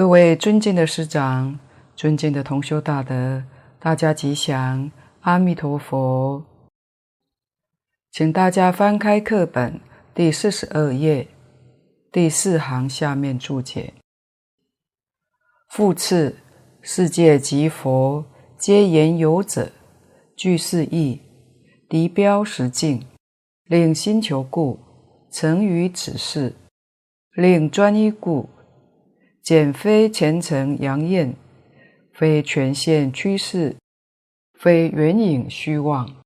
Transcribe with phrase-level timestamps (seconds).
[0.00, 1.58] 各位尊敬的师长、
[1.94, 3.44] 尊敬的同修大德，
[3.78, 4.90] 大家吉祥，
[5.20, 6.42] 阿弥陀佛。
[8.10, 9.78] 请大家翻开课本
[10.14, 11.28] 第四十二页
[12.10, 13.92] 第四行下面注解：
[15.68, 16.34] 复次，
[16.80, 18.24] 世界及佛，
[18.56, 19.70] 皆言有者，
[20.34, 21.20] 具是义，
[21.90, 23.06] 离标实境，
[23.66, 24.80] 令心求故，
[25.30, 26.54] 成于此事，
[27.34, 28.48] 令专一故。
[29.42, 31.34] 简非前程扬艳，
[32.12, 33.74] 非权现趋势，
[34.54, 36.22] 非远影虚妄，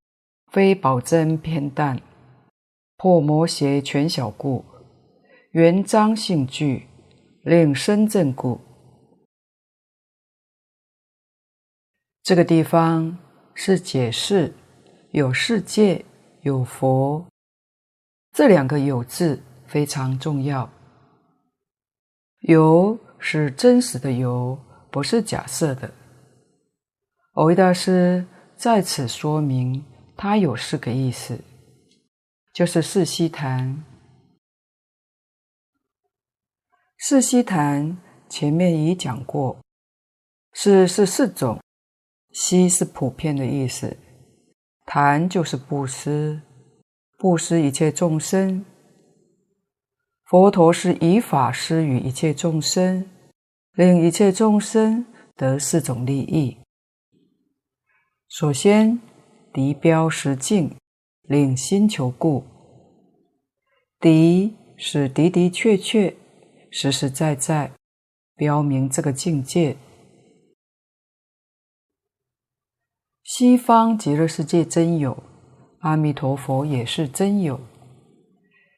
[0.51, 1.99] 非宝珍偏淡，
[2.97, 4.63] 破魔邪全小故，
[5.51, 6.87] 圆彰性具，
[7.41, 8.59] 令深正故。
[12.21, 13.17] 这个地方
[13.53, 14.53] 是解释
[15.11, 16.03] 有世界
[16.41, 17.25] 有佛，
[18.33, 20.69] 这两个有字非常重要，
[22.41, 22.99] 有。
[23.27, 24.55] 是真实的有，
[24.91, 25.91] 不是假设的。
[27.33, 28.23] 蕅益大师
[28.55, 29.83] 在此说明，
[30.15, 31.39] 他有四个意思，
[32.53, 33.83] 就是四悉檀。
[36.99, 37.97] 四悉檀
[38.29, 39.57] 前面已讲过，
[40.53, 41.59] 四是四种，
[42.31, 43.97] 悉是普遍的意思，
[44.85, 46.39] 檀就是布施，
[47.17, 48.63] 布施一切众生。
[50.25, 53.03] 佛陀是以法施与一切众生。
[53.75, 55.05] 令一切众生
[55.35, 56.57] 得四种利益。
[58.29, 59.01] 首先，
[59.51, 60.73] 敌标十境，
[61.23, 62.45] 令心求故。
[63.99, 66.15] 敌是的的确确、
[66.71, 67.73] 实实在在，
[68.37, 69.75] 标明这个境界。
[73.25, 75.21] 西方极乐世界真有，
[75.79, 77.59] 阿弥陀佛也是真有，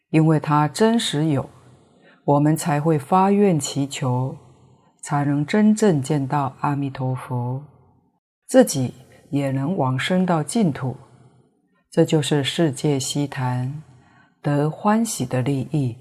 [0.09, 1.47] 因为他真实有，
[2.25, 4.35] 我们才会发愿祈求。
[5.07, 7.63] 才能真正见到阿弥陀佛，
[8.45, 8.93] 自己
[9.29, 10.97] 也能往生到净土，
[11.89, 13.83] 这就是世界悉檀
[14.41, 15.95] 得欢喜的利益。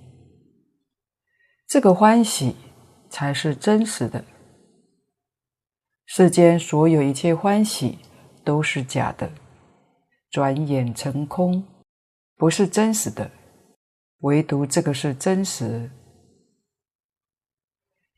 [1.68, 2.56] 这个欢喜
[3.08, 4.24] 才是真实的。
[6.06, 8.00] 世间所有一切欢喜
[8.42, 9.30] 都是假的，
[10.32, 11.64] 转眼成空，
[12.36, 13.30] 不是真实的，
[14.22, 15.88] 唯独这个是真实。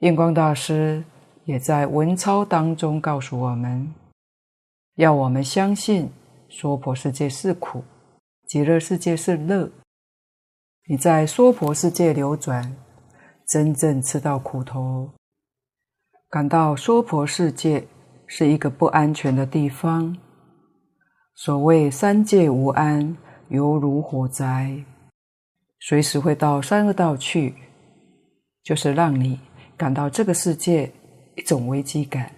[0.00, 1.02] 印光大师
[1.44, 3.92] 也在文钞当中告诉我们，
[4.94, 6.08] 要我们相信
[6.48, 7.82] 娑婆世界是苦，
[8.46, 9.68] 极乐世界是乐。
[10.88, 12.76] 你在娑婆世界流转，
[13.48, 15.10] 真正吃到苦头，
[16.30, 17.84] 感到娑婆世界
[18.28, 20.16] 是一个不安全的地方。
[21.34, 23.16] 所谓三界无安，
[23.48, 24.84] 犹如火宅，
[25.80, 27.56] 随时会到三恶道去，
[28.62, 29.40] 就是让你。
[29.78, 30.92] 感到这个世界
[31.36, 32.32] 一种危机感、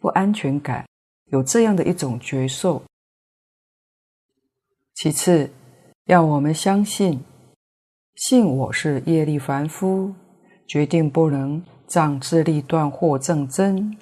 [0.00, 0.86] 不安全感，
[1.26, 2.82] 有这样的一种觉受。
[4.94, 5.50] 其次，
[6.06, 7.22] 要我们相信，
[8.14, 10.14] 信我是业力凡夫，
[10.66, 13.94] 决定不能仗自力断惑证真，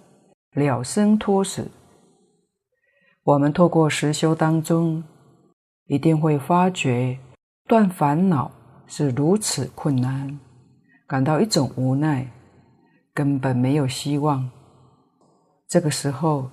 [0.52, 1.68] 了生脱死。
[3.24, 5.02] 我们透过实修当中，
[5.86, 7.18] 一定会发觉
[7.66, 8.52] 断烦恼
[8.86, 10.38] 是如此困难，
[11.08, 12.30] 感到一种无奈。
[13.14, 14.50] 根本没有希望。
[15.68, 16.50] 这个时候，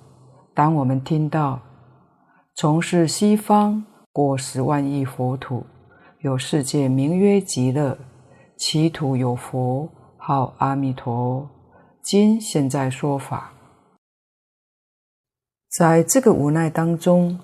[0.54, 1.60] 当我们听到
[2.54, 5.66] 从是西方过十万亿佛土，
[6.20, 7.98] 有世界名曰极乐，
[8.56, 11.48] 其土有佛号阿弥陀，
[12.00, 13.52] 今现在说法，
[15.68, 17.40] 在这个无奈当中，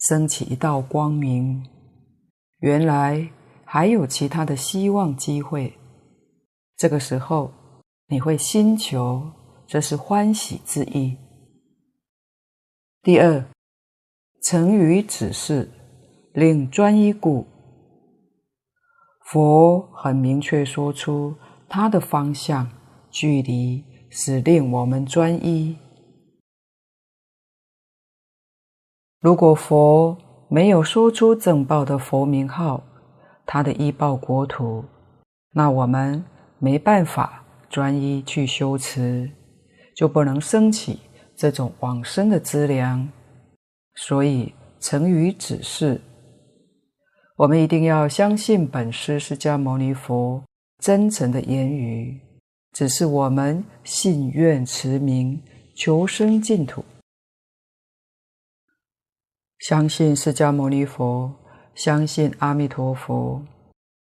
[0.00, 1.64] 升起一道光明，
[2.58, 3.28] 原来
[3.64, 5.72] 还有其他的希望机会。
[6.76, 7.52] 这个时候。
[8.12, 9.32] 你会心求，
[9.66, 11.16] 这是欢喜之意。
[13.02, 13.42] 第二，
[14.42, 15.70] 成于此事，
[16.34, 17.46] 令专一故。
[19.24, 21.34] 佛很明确说出
[21.70, 22.70] 他的方向、
[23.10, 25.78] 距离，使令我们专一。
[29.20, 30.18] 如果佛
[30.50, 32.82] 没有说出正报的佛名号，
[33.46, 34.84] 他的依报国土，
[35.54, 36.22] 那我们
[36.58, 37.41] 没办法。
[37.72, 39.30] 专一去修持，
[39.96, 41.00] 就不能升起
[41.34, 43.08] 这种往生的资粮。
[43.94, 45.98] 所以成于此事，
[47.36, 50.44] 我们一定要相信本师释迦牟尼佛
[50.80, 52.20] 真诚的言语，
[52.72, 55.42] 只是我们信愿持名，
[55.74, 56.84] 求生净土。
[59.60, 61.32] 相信释迦牟尼佛，
[61.74, 63.42] 相信阿弥陀佛，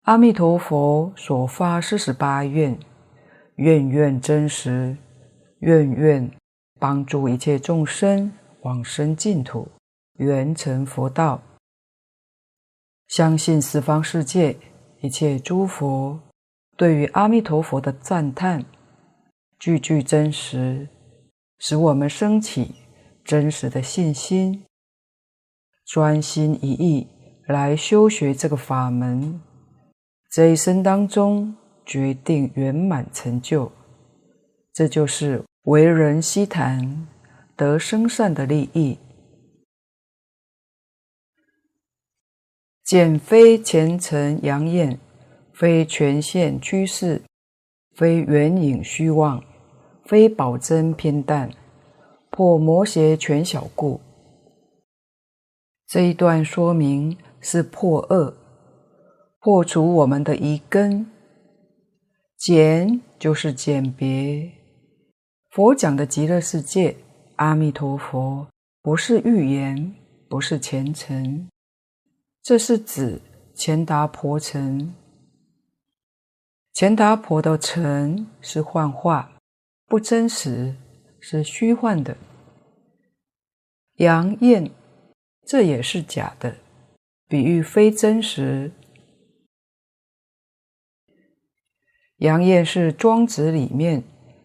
[0.03, 2.77] 阿弥陀佛所发四十八愿。
[3.57, 4.97] 愿愿真实，
[5.61, 6.31] 愿愿
[6.81, 9.69] 帮助一切众生往生净土，
[10.15, 11.41] 圆成佛道。
[13.07, 14.57] 相信四方世界
[15.01, 16.19] 一切诸佛
[16.77, 18.65] 对于阿弥陀佛的赞叹，
[19.59, 20.89] 句句真实，
[21.59, 22.75] 使我们升起
[23.25, 24.65] 真实的信心，
[25.87, 27.07] 专心一意
[27.47, 29.41] 来修学这个法门，
[30.31, 31.55] 这一生当中
[31.85, 33.71] 决定圆满成就。
[34.73, 37.07] 这就是为人希谈
[37.57, 38.99] 得生善的利益。
[42.85, 44.99] 见非前尘扬焰，
[45.53, 47.23] 非权限趋势，
[47.97, 49.43] 非缘影虚妄，
[50.05, 51.51] 非宝珍偏淡，
[52.31, 54.01] 破魔邪全小故。
[55.87, 58.37] 这一段说明是破恶，
[59.41, 61.07] 破除我们的疑根。
[62.37, 64.51] 简就是简别。
[65.51, 66.97] 佛讲的极乐世界，
[67.37, 68.47] 阿弥陀佛，
[68.83, 69.95] 不是预言，
[70.29, 71.49] 不是前尘。
[72.43, 73.21] 这是指
[73.55, 74.93] 钱达婆城，
[76.75, 79.33] 钱达婆的城是幻化，
[79.87, 80.75] 不真实，
[81.21, 82.17] 是虚幻的。
[83.99, 84.71] 阳焰，
[85.47, 86.57] 这也是假的，
[87.29, 88.73] 比喻非真实。
[92.19, 94.03] 阳焰是庄子里面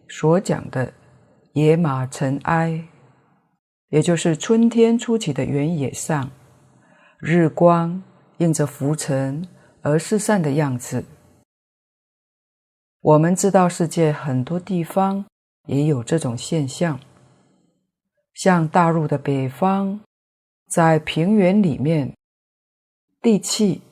[0.08, 0.92] 所讲的
[1.52, 2.84] 野马尘埃，
[3.88, 6.30] 也就是春天初起的原野上。
[7.18, 8.02] 日光
[8.38, 9.46] 映着浮尘
[9.82, 11.04] 而四散的样子。
[13.02, 15.24] 我们知道世界很多地方
[15.66, 16.98] 也有这种现象，
[18.34, 20.00] 像大陆的北方，
[20.68, 22.14] 在平原里面，
[23.22, 23.82] 地气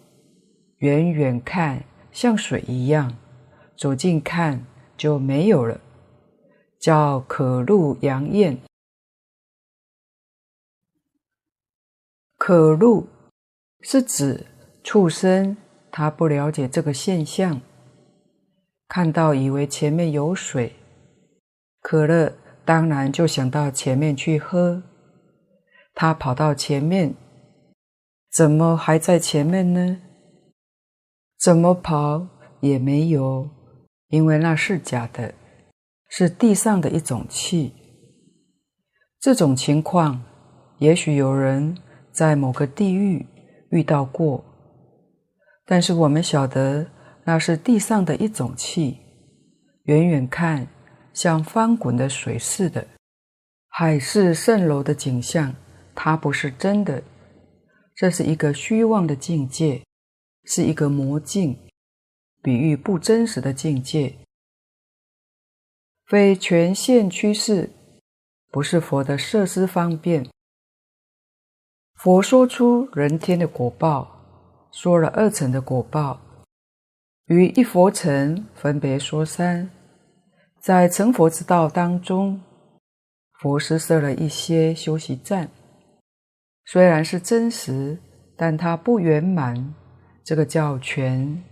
[0.78, 3.14] 远远看像水一样，
[3.78, 4.66] 走近看
[4.97, 5.80] 就没有了，
[6.80, 8.58] 叫可入阳焰，
[12.37, 13.06] 可入。
[13.80, 14.44] 是指
[14.82, 15.56] 畜生，
[15.92, 17.61] 他不了解这个现象，
[18.88, 20.75] 看到以为前面有水，
[21.80, 22.32] 渴了，
[22.64, 24.82] 当然就想到前面去喝。
[25.94, 27.14] 他跑到前面，
[28.32, 30.00] 怎么还在前面呢？
[31.38, 32.26] 怎么跑
[32.58, 33.49] 也没有，
[34.08, 35.34] 因为那是假的，
[36.08, 37.72] 是地上的一种气。
[39.20, 40.22] 这种情况，
[40.78, 41.76] 也许有人
[42.12, 43.26] 在某个地域。
[43.70, 44.42] 遇到过，
[45.66, 46.86] 但是我们晓得
[47.24, 48.96] 那是地上的一种气，
[49.82, 50.66] 远远看
[51.12, 52.88] 像翻滚的水似的，
[53.68, 55.54] 海市蜃楼的景象，
[55.94, 57.02] 它不是真的，
[57.94, 59.82] 这是一个虚妄的境界，
[60.44, 61.54] 是一个魔境，
[62.42, 64.14] 比喻不真实的境界，
[66.07, 67.71] 非权限趋势，
[68.50, 70.28] 不是佛的设施方便。
[71.97, 76.21] 佛说出人天的果报，说了二乘的果报，
[77.26, 79.68] 于一佛乘分别说三，
[80.61, 82.40] 在成佛之道当中，
[83.40, 85.50] 佛施设了一些休息站，
[86.66, 87.99] 虽然是真实，
[88.37, 89.75] 但它不圆满，
[90.23, 91.42] 这个叫权，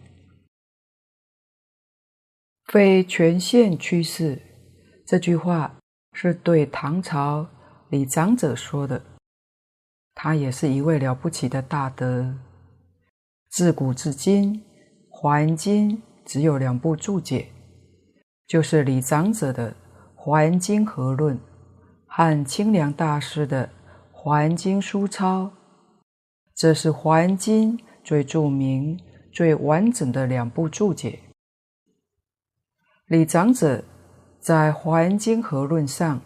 [2.67, 4.43] 非权限趋势。
[5.07, 5.77] 这句话
[6.13, 7.47] 是对唐朝
[7.91, 9.01] 李长者说的。
[10.15, 12.35] 他也是一位了不起的大德。
[13.51, 14.55] 自古至今，
[15.09, 17.49] 《华严经》只有两部注解，
[18.49, 19.71] 就是李长者的
[20.17, 21.37] 《华严经合论》
[22.07, 23.67] 和清凉大师的
[24.11, 25.45] 《华严经疏钞》。
[26.55, 28.99] 这是《华严经》最著名、
[29.31, 31.21] 最完整的两部注解。
[33.07, 33.85] 李长者
[34.41, 36.21] 在《华严经合论》上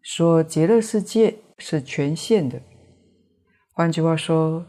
[0.00, 2.60] 说，极乐世界是全限的。
[3.72, 4.66] 换句话说，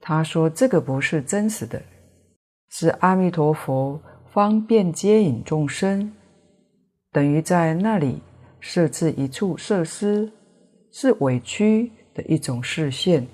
[0.00, 1.82] 他说这个不是真实的，
[2.68, 4.00] 是阿弥陀佛
[4.32, 6.12] 方便接引众生，
[7.10, 8.22] 等于在那里
[8.60, 10.32] 设置一处设施，
[10.92, 13.26] 是委屈的一种示现。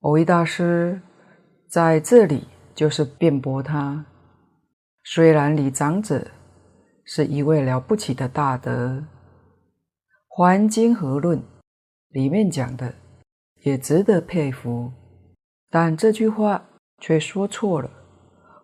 [0.00, 1.02] 蕅益大师
[1.68, 4.04] 在这里就是辩驳他，
[5.02, 6.28] 虽然李长者
[7.04, 8.98] 是一位了不起的大德，
[10.28, 11.38] 《环经合论》。
[12.10, 12.94] 里面讲的
[13.62, 14.90] 也值得佩服，
[15.68, 16.66] 但这句话
[16.98, 17.90] 却说错了，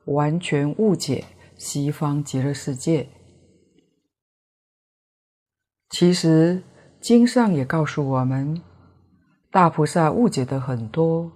[0.06, 1.24] 完全误解
[1.58, 3.08] 西方极乐世界。
[5.90, 6.62] 其实
[6.98, 8.62] 经上也告诉我们，
[9.50, 11.30] 大菩萨误解的很多，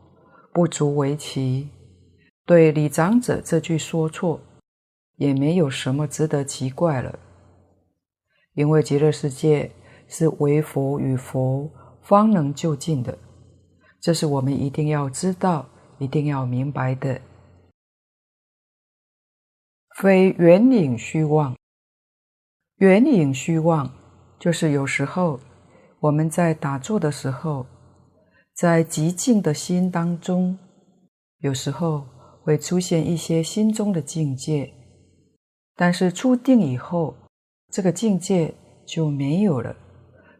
[0.54, 1.68] 不足为奇。
[2.46, 4.40] 对李长者这句说错，
[5.16, 7.18] 也没有什么值得奇怪了。
[8.54, 9.72] 因为极乐世界
[10.06, 11.68] 是唯佛与佛
[12.02, 13.18] 方能就近的，
[14.00, 15.66] 这是我们一定要知道、
[15.98, 17.20] 一定要明白的。
[19.96, 21.56] 非缘影虚妄，
[22.76, 23.90] 缘影虚妄，
[24.38, 25.40] 就是有时候
[25.98, 27.66] 我们在打坐的时候，
[28.54, 30.56] 在极静的心当中，
[31.38, 32.06] 有时候
[32.46, 34.72] 会出现一些心中的境界，
[35.74, 37.16] 但是出定以后，
[37.72, 38.54] 这个境界
[38.86, 39.76] 就没有了，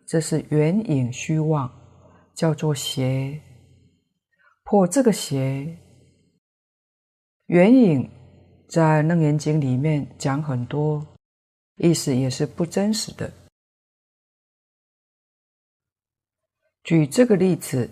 [0.06, 1.68] 这是缘影虚妄，
[2.32, 3.42] 叫做邪。
[4.62, 5.76] 破这个邪，
[7.46, 8.08] 缘影
[8.68, 11.04] 在《楞严经》里面讲很多，
[11.78, 13.32] 意思也是不真实的。
[16.84, 17.90] 举这个例子，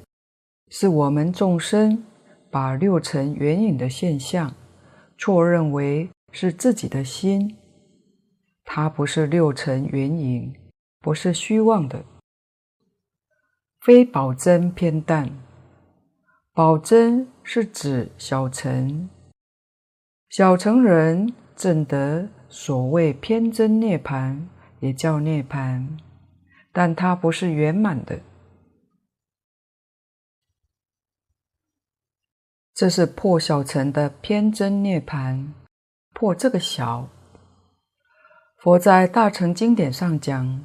[0.69, 2.05] 是我们众生
[2.55, 4.55] 把六尘缘影的现象
[5.19, 7.57] 错认为是自己的心。
[8.65, 10.55] 它不是六尘缘影，
[11.01, 12.05] 不是虚妄的。
[13.81, 15.29] 非宝真偏淡，
[16.53, 19.11] 宝真是指小乘，
[20.29, 24.39] 小乘人证得所谓偏真涅槃，
[24.79, 25.85] 也叫涅槃，
[26.73, 28.21] 但它不是圆满的。
[32.75, 35.47] 这是破小乘的偏真涅槃，
[36.13, 37.09] 破这个小。
[38.59, 40.65] 佛在大乘经典上讲，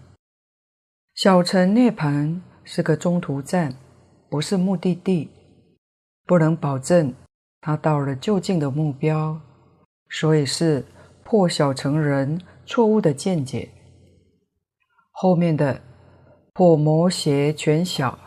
[1.14, 3.76] 小乘涅槃是个中途站，
[4.28, 5.30] 不是目的地，
[6.26, 7.14] 不能保证
[7.62, 9.40] 他到了究竟的目标，
[10.10, 10.84] 所以是
[11.24, 13.70] 破小乘人错误的见解。
[15.12, 15.80] 后面的
[16.54, 18.18] 破魔邪全小，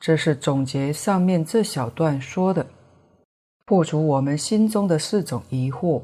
[0.00, 2.64] 这是总结上面这小段说的，
[3.68, 6.02] 破除我们心中的四种疑惑，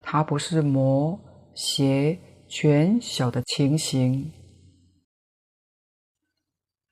[0.00, 1.20] 它不是魔
[1.54, 2.18] 邪。
[2.48, 4.32] 全小的情形，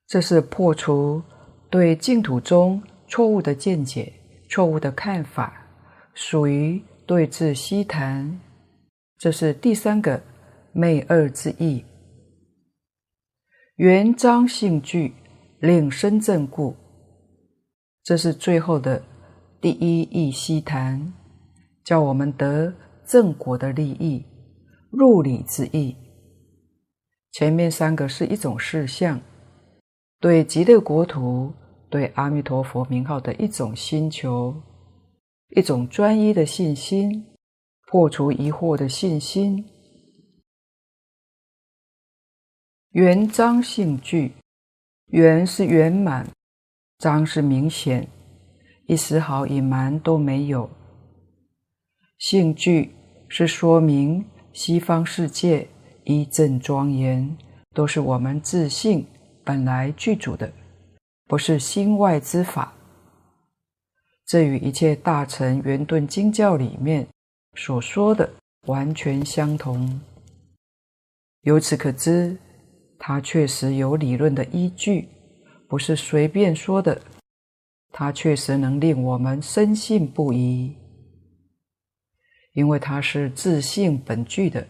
[0.08, 1.22] 这是破除
[1.70, 4.12] 对净土中错误的见解、
[4.50, 5.64] 错误的看法，
[6.12, 8.40] 属于对治西谈。
[9.16, 10.20] 这是第三个
[10.72, 11.84] 昧二之意。
[13.76, 15.14] 原章性具，
[15.60, 16.74] 令生正故。
[18.02, 19.00] 这是最后的
[19.64, 21.14] 第一义悉谈，
[21.82, 22.70] 叫我们得
[23.06, 24.22] 正果的利益。
[24.90, 25.96] 入理之意，
[27.32, 29.18] 前面三个是一种事项，
[30.20, 31.50] 对极乐国土、
[31.88, 34.54] 对阿弥陀佛名号的一种心求，
[35.56, 37.24] 一种专一的信心，
[37.86, 39.66] 破除疑惑的信心。
[42.90, 44.34] 圆彰性具，
[45.06, 46.28] 圆是圆满，
[46.98, 48.06] 彰是明显，
[48.86, 50.70] 一丝毫隐瞒都没有。
[52.18, 52.94] 性具
[53.28, 54.24] 是说明。
[54.54, 55.66] 西方世界
[56.04, 57.36] 一正庄严，
[57.74, 59.04] 都是我们自性
[59.42, 60.52] 本来具足的，
[61.26, 62.72] 不是心外之法。
[64.24, 67.04] 这与一切大乘圆顿经教里面
[67.56, 68.30] 所说的
[68.68, 70.00] 完全相同。
[71.40, 72.38] 由此可知，
[72.96, 75.08] 它确实有理论的依据，
[75.68, 77.02] 不是随便说的。
[77.96, 80.74] 它确实能令我们深信不疑。
[82.54, 84.66] 因为它是自信本具的，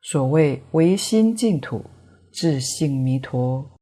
[0.00, 1.84] 所谓唯心净土，
[2.32, 3.78] 自信弥陀。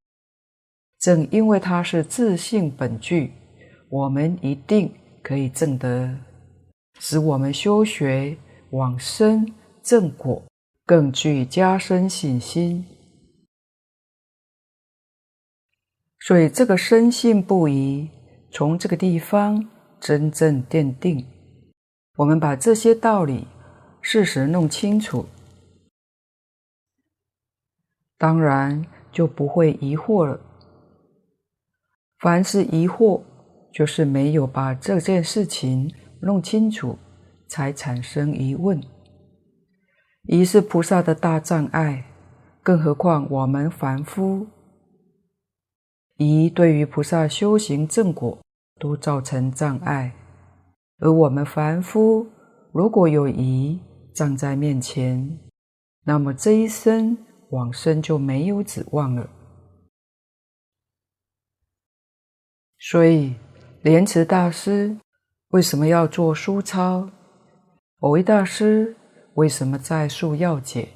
[0.98, 3.32] 正因为它是自信本具，
[3.88, 6.14] 我们一定可以证得，
[6.98, 8.36] 使我们修学
[8.72, 9.50] 往生
[9.82, 10.42] 正果
[10.84, 12.84] 更具加深信心。
[16.20, 18.08] 所以这个深信不疑，
[18.50, 21.26] 从这个地方真正奠定。
[22.16, 23.46] 我们把这些道理、
[24.02, 25.26] 事实弄清楚，
[28.18, 30.38] 当然就不会疑惑了。
[32.18, 33.22] 凡是疑惑，
[33.72, 36.98] 就是没有把这件事情弄清楚，
[37.48, 38.78] 才产生疑问。
[40.24, 42.04] 疑是菩萨的大障碍，
[42.62, 44.46] 更何况我们凡夫，
[46.22, 48.38] 疑对于菩萨修行正果
[48.78, 50.14] 都造成障碍。
[50.98, 52.26] 而我们凡夫
[52.72, 53.80] 如果有疑
[54.14, 55.38] 站在面前，
[56.04, 57.16] 那么这一生
[57.52, 59.30] 往生就没有指望了。
[62.78, 63.34] 所以
[63.80, 64.94] 莲池大师
[65.48, 67.08] 为什么要做书抄？
[67.98, 68.94] 蕅益大师
[69.36, 70.86] 为什么在述要解？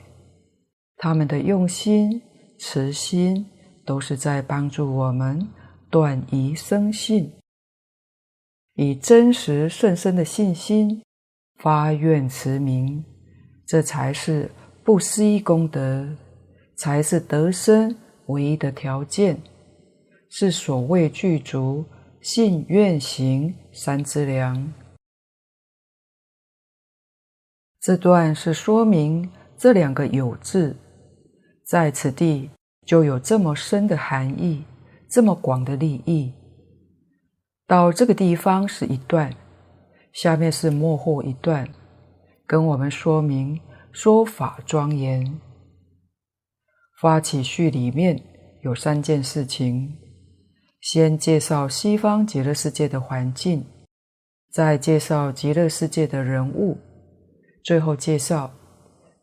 [0.98, 2.20] 他们的用心、
[2.59, 3.46] 慈心，
[3.85, 5.49] 都是在帮助我们
[5.90, 7.33] 断疑生信。
[8.75, 11.03] 以真实甚深的信心
[11.59, 13.05] 发愿持名，
[13.64, 14.51] 这才是
[14.83, 16.09] 不思议功德，
[16.75, 19.40] 才是得生唯一的条件，
[20.29, 21.85] 是所谓具足
[22.20, 24.73] 信愿行三资粮。
[27.81, 30.75] 这段是说明这两个有字，
[31.64, 32.51] 在此地
[32.85, 34.64] 就有这么深的含义，
[35.09, 36.33] 这么广的利益。
[37.66, 39.35] 到这个地方是一段，
[40.12, 41.68] 下面是末后一段。
[42.47, 43.59] 跟我们说明
[43.90, 45.40] 说法庄严，
[47.01, 48.23] 发起序里面
[48.62, 49.97] 有三件事情：
[50.83, 53.64] 先介绍西方极乐世界的环境，
[54.53, 56.77] 再介绍极乐世界的人物，
[57.64, 58.53] 最后介绍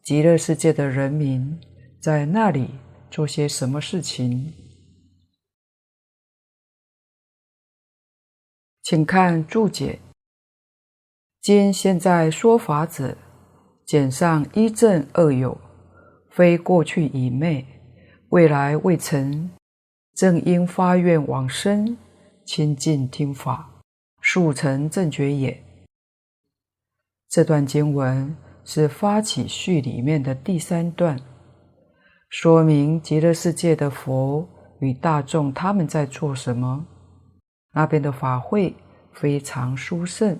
[0.03, 1.59] 极乐世界的人民
[2.01, 2.71] 在那里
[3.11, 4.53] 做些什么事情。
[8.81, 9.99] 请看注解。
[11.41, 13.17] 今现在说法者，
[13.85, 15.59] 简上一正二有，
[16.29, 17.65] 非过去已昧，
[18.29, 19.51] 未来未成，
[20.13, 21.97] 正因发愿往生，
[22.45, 23.81] 亲近听法，
[24.21, 25.63] 速成正觉也。
[27.27, 31.19] 这段经文是发起序里面的第三段，
[32.31, 34.47] 说明极乐世界的佛
[34.79, 36.87] 与大众他们在做什么，
[37.73, 38.73] 那边的法会
[39.11, 40.39] 非常殊胜。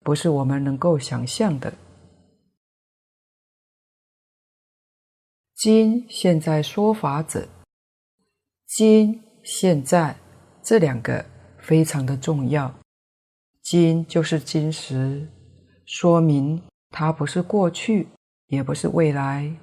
[0.00, 1.72] 不是我们能够想象的。
[5.54, 7.46] 今现在说法者，
[8.66, 10.16] 今现在
[10.60, 11.24] 这两个
[11.60, 12.74] 非常的重要。
[13.62, 15.28] 今就是今时，
[15.86, 18.08] 说明它不是过去，
[18.48, 19.54] 也不是未来。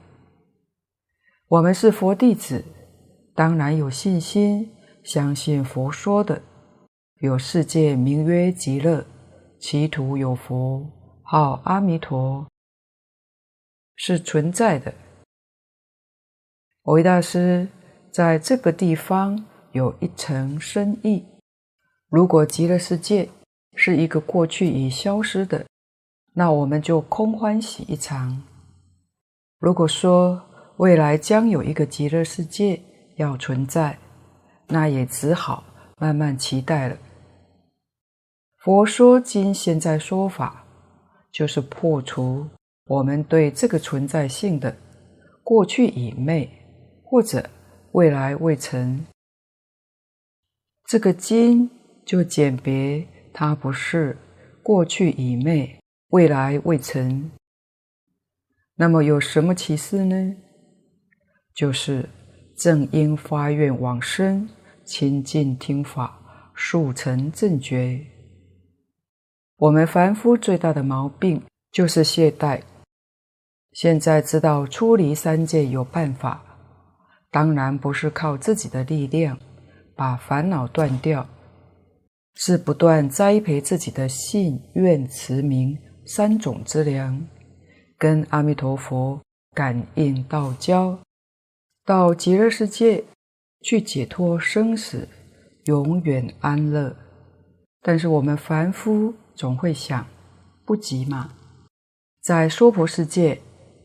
[1.47, 2.65] 我们是佛弟子，
[3.35, 4.71] 当然有信心，
[5.03, 6.41] 相信佛说的，
[7.19, 9.05] 有世界名曰极乐。
[9.59, 10.85] 其土有佛
[11.23, 12.47] 号阿弥陀，
[13.95, 14.93] 是存在的。
[16.83, 17.67] 蕅益大师
[18.11, 21.23] 在这个地方有一层深意：
[22.09, 23.29] 如果极乐世界
[23.75, 25.65] 是一个过去已消失的，
[26.33, 28.41] 那我们就空欢喜一场；
[29.59, 30.43] 如果说
[30.77, 32.81] 未来将有一个极乐世界
[33.15, 33.97] 要存在，
[34.67, 35.63] 那也只好
[35.97, 36.97] 慢慢期待了。
[38.57, 40.65] 佛说今现在说法，
[41.31, 42.45] 就是破除
[42.87, 44.75] 我们对这个存在性的
[45.43, 46.49] 过去已灭，
[47.03, 47.49] 或者
[47.93, 49.05] 未来未成。
[50.87, 51.69] 这个今
[52.05, 54.17] 就简别，它不是
[54.61, 57.31] 过去已灭，未来未成。
[58.75, 60.35] 那么有什么启示呢？
[61.55, 62.07] 就是
[62.57, 64.47] 正因发愿往生，
[64.83, 66.19] 亲近听法，
[66.55, 67.99] 速成正觉。
[69.57, 71.41] 我们凡夫最大的毛病
[71.71, 72.61] 就是懈怠。
[73.71, 76.43] 现在知道出离三界有办法，
[77.31, 79.37] 当然不是靠自己的力量
[79.95, 81.25] 把烦恼断掉，
[82.35, 87.25] 是不断栽培自己的信愿慈名三种资粮，
[87.97, 89.21] 跟阿弥陀佛
[89.53, 90.97] 感应道交，
[91.85, 93.03] 到极乐世界
[93.61, 95.07] 去解脱生死，
[95.65, 96.95] 永远安乐。
[97.81, 99.13] 但是我们凡夫。
[99.35, 100.07] 总会想，
[100.63, 101.33] 不急嘛，
[102.21, 103.37] 在娑婆世界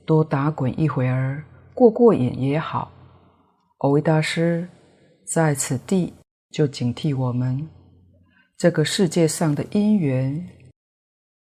[0.07, 2.93] 多打滚一会儿，过过瘾也好。
[3.79, 4.69] 蕅益大师
[5.27, 6.15] 在此地
[6.53, 7.69] 就警惕我们：
[8.57, 10.49] 这个世界上的因缘，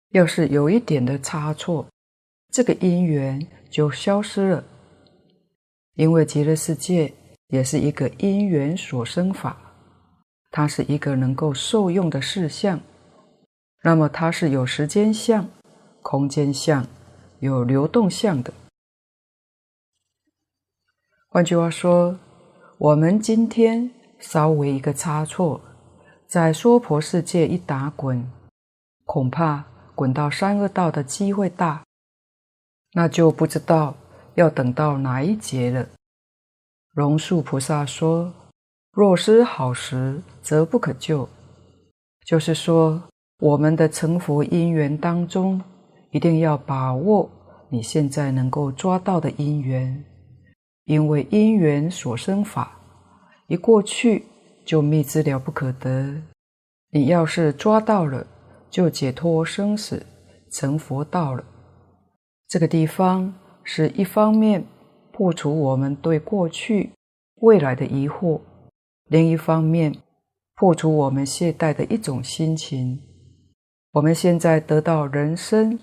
[0.09, 1.87] 要是有一点的差错，
[2.51, 4.65] 这个因缘就消失了。
[5.95, 7.13] 因为极乐世界
[7.47, 9.55] 也是一个因缘所生法，
[10.49, 12.79] 它是一个能够受用的事项。
[13.83, 15.47] 那么它是有时间相、
[16.01, 16.85] 空间相、
[17.39, 18.53] 有流动相的。
[21.29, 22.17] 换句话说，
[22.77, 25.61] 我们今天稍微一个差错，
[26.25, 28.31] 在娑婆世界一打滚，
[29.05, 31.83] 恐怕滚到三恶道的机会大，
[32.93, 33.95] 那就不知道
[34.35, 35.87] 要等到哪一劫了。
[36.93, 38.33] 龙树菩萨说
[38.93, 41.27] ：“若失好时，则不可救。”
[42.25, 43.03] 就是说。
[43.39, 45.61] 我们的成佛因缘当中，
[46.11, 47.29] 一定要把握
[47.67, 50.01] 你现在能够抓到的因缘，
[50.85, 52.79] 因为因缘所生法，
[53.47, 54.23] 一过去
[54.63, 56.21] 就灭之了不可得。
[56.91, 58.25] 你要是抓到了，
[58.69, 60.05] 就解脱生死，
[60.49, 61.43] 成佛道了。
[62.47, 64.65] 这个地方是一方面
[65.11, 66.91] 破除我们对过去、
[67.41, 68.41] 未来的疑惑，
[69.05, 69.95] 另一方面
[70.55, 73.01] 破除我们懈怠的一种心情。
[73.91, 75.79] 我们现在得到人生，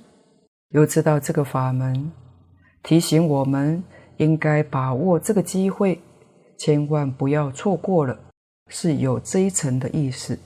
[0.71, 2.11] 又知道这个法门，
[2.83, 3.83] 提醒我们
[4.17, 6.01] 应该把握这个机会，
[6.59, 8.19] 千万不要错过了，
[8.67, 10.39] 是有这一层的意思。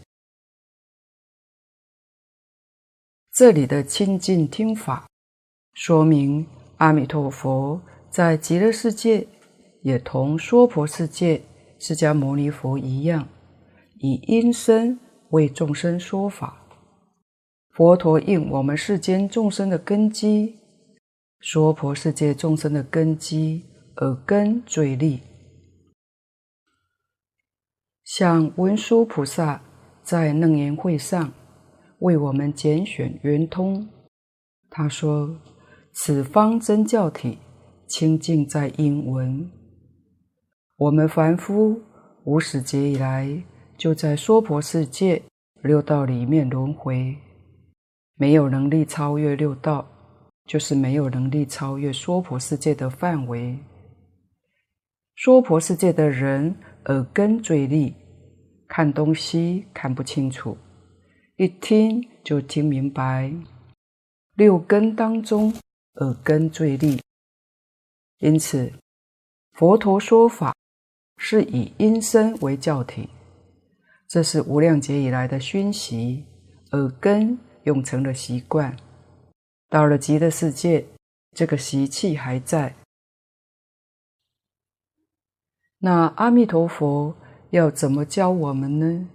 [3.33, 5.09] 这里的清净听法，
[5.73, 6.47] 说明
[6.79, 9.27] 阿弥陀佛在极乐世界，
[9.83, 11.43] 也同娑婆世界
[11.79, 13.29] 释迦牟尼佛一样，
[13.99, 14.99] 以音声
[15.31, 16.61] 为众生说法。
[17.71, 20.59] 佛陀应我们世间众生的根基，
[21.41, 23.65] 娑婆世界众生的根基，
[23.97, 25.21] 耳根最利。
[28.05, 29.61] 像文殊菩萨
[30.03, 31.33] 在楞严会上
[32.01, 33.89] 为我们拣选圆通，
[34.71, 35.37] 他说
[35.97, 37.39] ：“此方真教体，
[37.87, 39.49] 清净在音闻。
[40.77, 41.81] 我们凡夫
[42.25, 43.45] 无始劫以来，
[43.79, 45.23] 就在娑婆世界
[45.63, 47.17] 六道里面轮回。”
[48.19, 49.87] 没有能力超越六道，
[50.47, 53.57] 就是没有能力超越娑婆世界的范围。
[55.17, 57.95] 娑婆世界的人耳根最利，
[58.67, 60.57] 看东西看不清楚，
[61.37, 63.33] 一听就听明白。
[64.35, 65.55] 六根当中，
[65.95, 67.01] 耳根最利，
[68.19, 68.73] 因此
[69.53, 70.55] 佛陀说法
[71.17, 73.09] 是以音声为教体，
[74.09, 76.25] 这是无量劫以来的熏习，
[76.73, 77.39] 耳根。
[77.65, 78.77] 用成了习惯，
[79.71, 80.87] 到了极乐世界，
[81.33, 82.75] 这个习气还在。
[85.79, 87.17] 那阿弥陀佛
[87.53, 89.09] 要怎么教我们呢？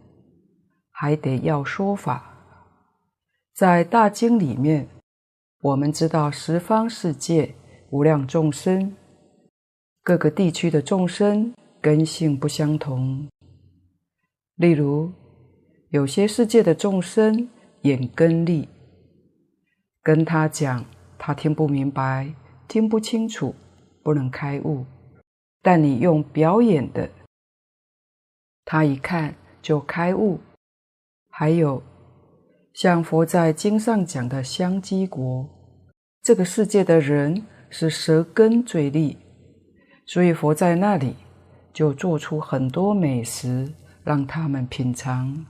[0.89, 2.33] 还得要说法。
[3.53, 4.89] 在大经里面，
[5.61, 7.53] 我们知道十方世界
[7.89, 8.95] 无量众生，
[10.03, 13.27] 各个地区的众生根性不相同。
[14.55, 15.11] 例如，
[15.89, 17.49] 有些世界的众生。
[17.83, 18.67] 眼根利，
[20.03, 20.83] 跟他讲，
[21.17, 22.33] 他听不明白，
[22.67, 23.55] 听不清楚，
[24.03, 24.85] 不能开悟。
[25.61, 27.09] 但你用表演的，
[28.65, 30.41] 他一看就开悟。
[31.29, 31.81] 还有
[32.79, 35.45] 像佛在经上讲的香积国，
[36.21, 39.17] 这个世界的人是舌根最利，
[40.05, 41.13] 所以佛在那里
[41.73, 43.69] 就做出很多美食
[44.05, 45.45] 让他们品尝。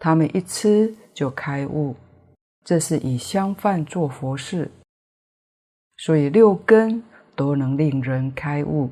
[0.00, 1.94] 他们一吃就开悟，
[2.64, 4.68] 这是以香饭做佛事，
[5.98, 7.00] 所以六根
[7.36, 8.90] 都能令人开悟。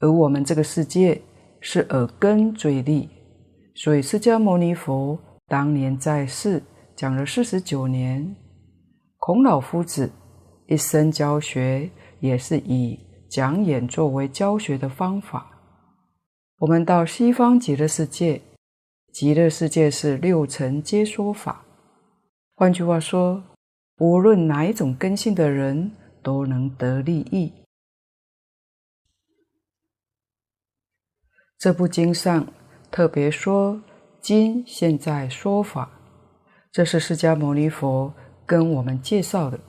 [0.00, 1.22] 而我们这个世界
[1.60, 3.08] 是耳根最利，
[3.76, 6.62] 所以释迦牟尼佛当年在世
[6.96, 8.34] 讲了四十九年，
[9.18, 10.10] 孔老夫子
[10.66, 15.50] 一生教学也是以讲演作为教学的方法。
[16.58, 18.40] 我们到西方极乐世界。
[19.12, 21.64] 极乐世界是六层皆说法，
[22.56, 23.44] 换句话说，
[23.98, 27.52] 无论哪一种根性的人都能得利益。
[31.56, 32.52] 这部经上
[32.90, 33.80] 特别说，
[34.24, 36.00] 今现在说法，
[36.72, 38.14] 这是释迦牟尼佛
[38.46, 39.60] 跟我们介绍的，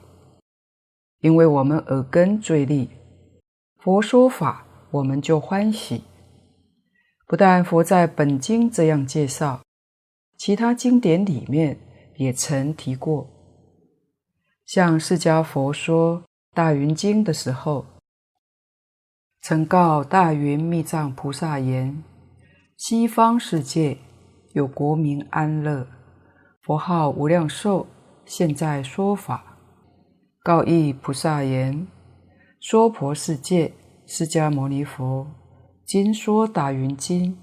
[1.20, 2.88] 因为我们耳根最利，
[3.76, 6.04] 佛说法我们就欢喜。
[7.26, 9.60] 不但佛在本经这样介绍，
[10.38, 11.78] 其他经典里面
[12.16, 13.28] 也曾提过。
[14.64, 16.20] 像释迦佛说
[16.54, 17.84] 《大云经》的时候，
[19.42, 22.02] 曾告大云密藏菩萨言
[22.78, 23.98] ：“西方世界
[24.56, 25.86] 有国名安乐，
[26.62, 27.86] 佛号无量寿，
[28.24, 29.58] 现在说法。”
[30.42, 31.86] 告亦菩萨言
[32.58, 33.74] ：“娑婆世界
[34.06, 35.26] 释迦牟尼佛。”
[35.84, 37.36] 今说大云经，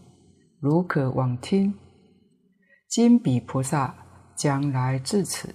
[0.60, 1.76] 汝可往听。
[2.90, 3.94] 今彼菩萨
[4.36, 5.54] 将来至此，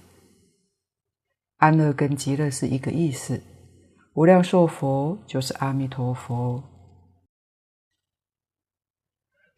[1.57, 3.41] 安乐跟极乐是一个意思。
[4.13, 6.63] 无量寿佛就是阿弥陀佛，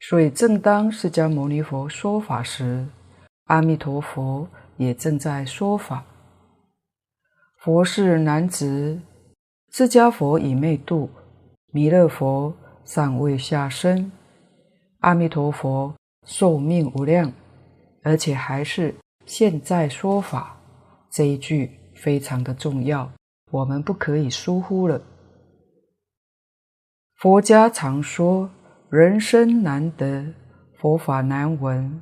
[0.01, 2.85] 所以正当释迦牟尼佛说法时，
[3.45, 6.03] 阿弥陀佛也正在说法。
[7.59, 8.99] 佛是难值，
[9.71, 11.09] 释迦佛已灭度，
[11.71, 12.53] 弥勒佛。
[12.83, 14.11] 尚未下生，
[14.99, 15.93] 阿弥陀佛
[16.25, 17.31] 寿命无量，
[18.01, 18.93] 而且还是
[19.25, 20.57] 现在说法，
[21.09, 23.09] 这一句非常的重要，
[23.51, 24.99] 我们不可以疏忽了。
[27.15, 28.49] 佛家常说
[28.91, 30.34] 人生难得，
[30.77, 32.01] 佛法难闻，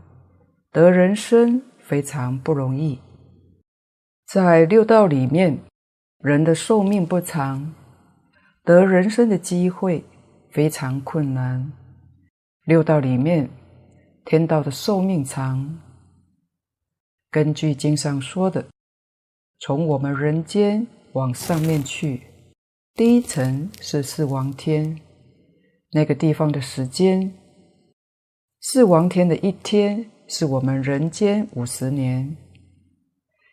[0.72, 3.00] 得人生非常不容易。
[4.26, 5.56] 在六道里面，
[6.24, 7.76] 人的寿命不长，
[8.64, 10.04] 得人生的机会。
[10.52, 11.72] 非常困难。
[12.66, 13.48] 六道里面，
[14.26, 15.80] 天道的寿命长。
[17.30, 18.66] 根据经上说的，
[19.60, 22.24] 从我们人间往上面去，
[22.96, 25.00] 第一层是四王天，
[25.92, 27.34] 那个地方的时间，
[28.62, 32.38] 四王天的一天是我们人间五十年，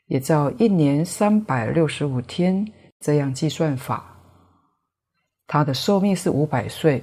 [0.09, 2.70] 也照一年三百六十五天
[3.01, 4.18] 这样计算法，
[5.46, 7.03] 它的寿命是五百岁，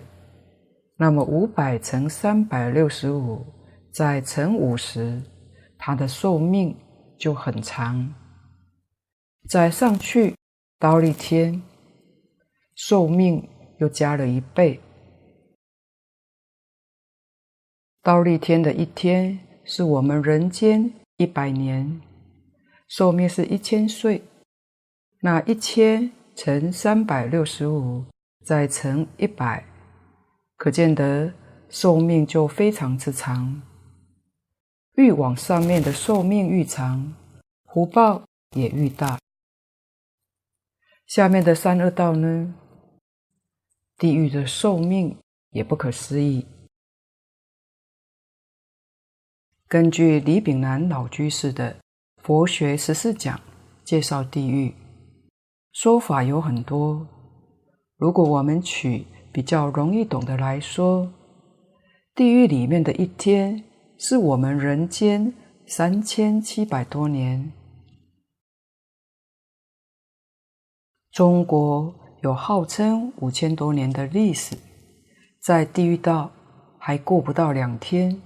[0.97, 3.43] 那么五百乘三百六十五
[3.91, 5.19] 再乘五十，
[5.79, 6.77] 它的寿命
[7.17, 8.13] 就很长。
[9.49, 10.35] 再上去，
[10.79, 11.59] 忉利天，
[12.75, 14.79] 寿命又加了一倍。
[18.03, 22.01] 倒立天的一天是我们人间一百年，
[22.89, 24.21] 寿命是一千岁。
[25.21, 28.03] 那一千乘三百六十五，
[28.43, 29.63] 再乘一百，
[30.57, 31.33] 可见得
[31.69, 33.61] 寿命就非常之长。
[34.95, 37.13] 愈往上面的寿命愈长，
[37.71, 38.21] 福报
[38.57, 39.17] 也愈大。
[41.07, 42.53] 下面的三恶道呢？
[43.97, 45.17] 地狱的寿命
[45.51, 46.45] 也不可思议。
[49.73, 51.71] 根据李炳南老居士的
[52.21, 53.35] 《佛学十四讲》
[53.83, 54.71] 介绍地狱，
[55.71, 57.07] 说法有很多。
[57.97, 61.11] 如果我们取比较容易懂的来说，
[62.13, 63.63] 地狱里面的一天
[63.97, 65.33] 是我们人间
[65.65, 67.51] 三千七百多年。
[71.11, 74.55] 中国有号称五千多年的历史，
[75.41, 76.29] 在地狱道
[76.77, 78.21] 还过不到两天。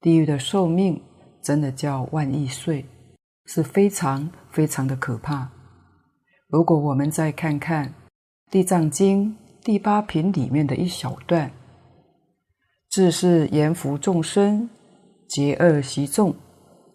[0.00, 1.00] 地狱的寿命
[1.42, 2.86] 真的叫万亿岁，
[3.46, 5.50] 是非常非常的可怕。
[6.48, 7.88] 如果我们再看看
[8.50, 11.50] 《地藏经》第八品里面的一小段，
[12.90, 14.68] 自是阎浮众生，
[15.28, 16.34] 劫恶习众，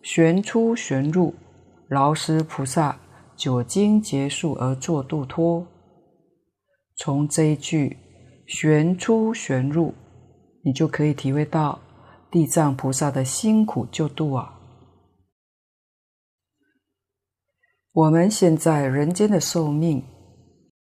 [0.01, 1.33] 旋出旋入，
[1.89, 2.99] 劳师菩萨。
[3.37, 5.67] 久经劫数而作度脱，
[6.95, 7.97] 从这一句
[8.47, 9.93] 旋出旋入，
[10.63, 11.77] 你就可以体会到
[12.35, 14.59] 地藏菩萨的辛苦救度啊。
[17.93, 20.03] 我们现在人间的寿命，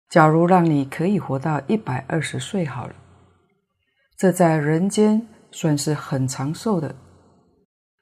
[0.09, 2.95] 假如让你可以活到一百二十岁好了，
[4.15, 6.95] 这在人间算是很长寿的，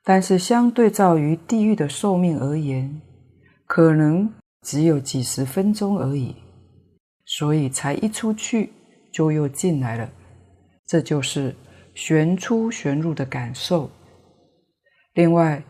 [0.04, 3.02] 但是相对照于地狱的寿命而言，
[3.66, 6.36] 可能只有几十分钟而已，
[7.26, 8.72] 所以才一出去
[9.12, 10.08] 就又进来了，
[10.86, 11.56] 这就是
[11.94, 13.90] 旋出旋入的感受。
[15.14, 15.64] 另外，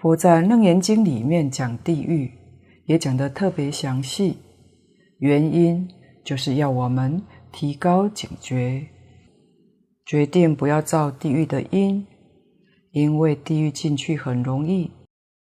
[0.00, 2.32] 佛在《楞严经》里面讲地狱，
[2.86, 4.38] 也讲得特别详细，
[5.18, 5.88] 原因
[6.24, 8.86] 就是要我们提高警觉，
[10.04, 12.06] 决定不要造地狱的因，
[12.92, 14.90] 因为地狱进去很容易，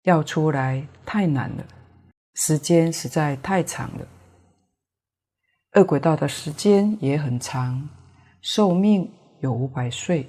[0.02, 1.64] 要出来太难了。
[2.34, 4.06] 时间实在太长了，
[5.74, 7.88] 恶鬼道的时间也很长，
[8.40, 10.28] 寿命有五百岁。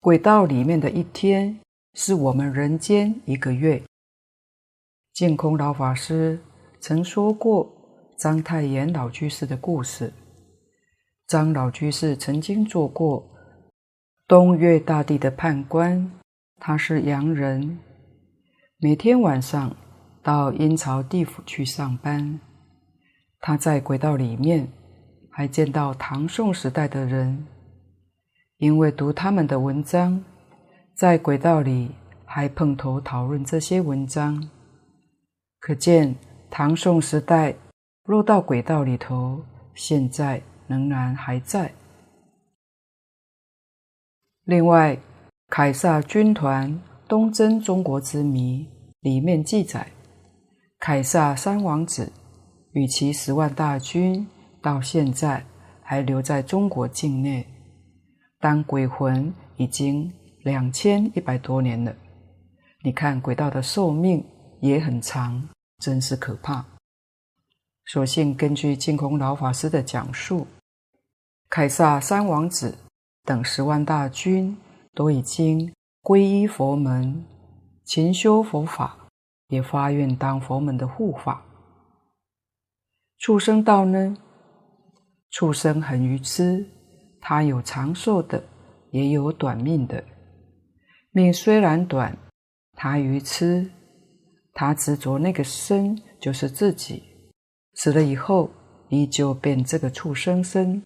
[0.00, 1.58] 轨道里面的一天
[1.94, 3.82] 是我们人间一个月。
[5.12, 6.38] 净空老法师
[6.80, 7.68] 曾说过
[8.16, 10.12] 章太炎老居士的故事。
[11.26, 13.28] 张老居士曾经做过
[14.26, 16.10] 东岳大帝的判官，
[16.56, 17.78] 他是洋人。
[18.78, 19.76] 每天晚上
[20.22, 22.38] 到阴曹地府去上班，
[23.40, 24.68] 他在轨道里面
[25.38, 27.46] 还见到唐宋时代的人，
[28.56, 30.20] 因为读他们的文章，
[30.96, 31.92] 在轨道里
[32.24, 34.50] 还碰头讨论这些文章，
[35.60, 36.12] 可见
[36.50, 37.54] 唐宋时代
[38.06, 39.40] 落到轨道里头，
[39.76, 41.72] 现在仍然还在。
[44.42, 44.98] 另外，
[45.50, 46.80] 凯撒军团。
[47.06, 48.66] 东征中国之谜
[49.00, 49.86] 里面记载，
[50.80, 52.12] 凯撒三王子
[52.72, 54.26] 与其十万大军
[54.60, 55.44] 到现在
[55.82, 57.46] 还留在中国境内，
[58.38, 61.94] 当鬼魂已经两千一百多年了。
[62.82, 64.24] 你看鬼道的寿命
[64.60, 66.64] 也很长，真是可怕。
[67.86, 70.46] 所幸根据净空老法师的讲述，
[71.48, 72.76] 凯撒三王子
[73.24, 74.56] 等十万大军
[74.94, 75.72] 都已经。
[76.00, 77.26] 皈依佛门，
[77.84, 78.96] 勤修佛法，
[79.48, 81.42] 也发愿当佛门的护法。
[83.18, 84.16] 畜生道呢？
[85.30, 86.66] 畜生很愚痴，
[87.20, 88.42] 他有长寿的，
[88.90, 90.02] 也有短命的。
[91.10, 92.16] 命虽然短，
[92.72, 93.70] 他愚痴，
[94.54, 97.02] 他执着那个身就是自己，
[97.74, 98.50] 死了以后
[98.88, 100.82] 依旧变这个畜生身，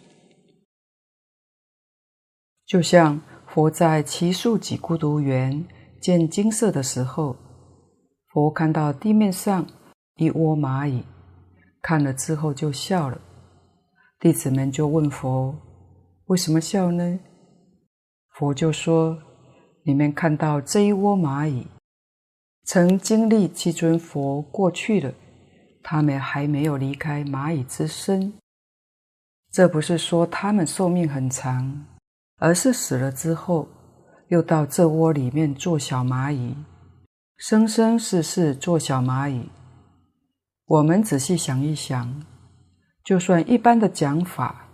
[2.66, 3.20] 就像。
[3.54, 5.68] 佛在只树几孤独园
[6.00, 7.36] 见金色的时候，
[8.28, 9.66] 佛看到地面上
[10.16, 11.04] 一窝蚂蚁，
[11.82, 13.20] 看了之后就笑了。
[14.22, 15.52] 弟子们就问佛
[16.30, 17.18] ：“为什么笑呢？”
[18.38, 19.18] 佛就说
[19.82, 21.66] ：“你们看到这一窝蚂蚁，
[22.62, 25.12] 曾经历七尊佛过去了，
[25.82, 28.32] 他们还没有离开蚂蚁之身。
[29.50, 31.84] 这不是说他们寿命很长，
[32.36, 33.66] 而是死了之后，
[34.28, 36.54] 又到这窝里面做小蚂蚁。”
[37.38, 39.50] 生生世世做小蚂蚁，
[40.66, 42.24] 我们仔细想一想，
[43.04, 44.68] 就算一般的讲法，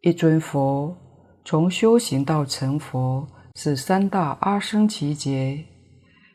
[0.00, 0.96] 一尊佛
[1.44, 5.64] 从修行到成佛是三大阿僧只劫，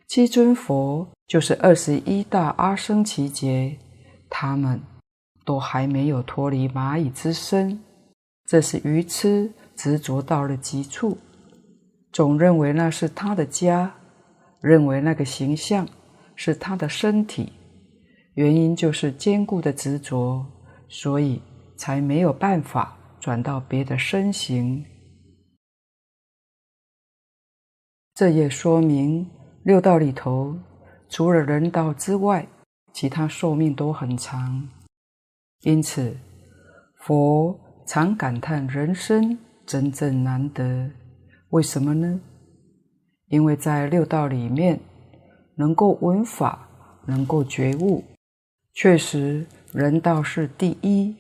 [0.07, 3.77] 七尊佛就是二十一大阿僧只劫，
[4.29, 4.81] 他们
[5.45, 7.81] 都还没有脱离蚂蚁之身，
[8.45, 11.17] 这是愚痴执着到了极处，
[12.11, 13.93] 总认为那是他的家。
[14.61, 15.89] 认为那个形象
[16.35, 17.51] 是他的身体，
[18.35, 20.45] 原因就是坚固的执着，
[20.91, 21.41] 所以
[21.77, 24.85] 才没有办法转到别的身形。
[28.13, 29.25] 这也说明
[29.63, 30.59] 六道里头，
[31.07, 32.45] 除了人道之外，
[32.91, 34.69] 其他寿命都很长。
[35.61, 36.15] 因此，
[36.99, 40.91] 佛常感叹人生真正难得。
[41.51, 42.19] 为什么呢？
[43.27, 44.77] 因为在六道里面，
[45.55, 46.67] 能够闻法，
[47.07, 48.03] 能够觉悟，
[48.73, 51.15] 确实人道是第一。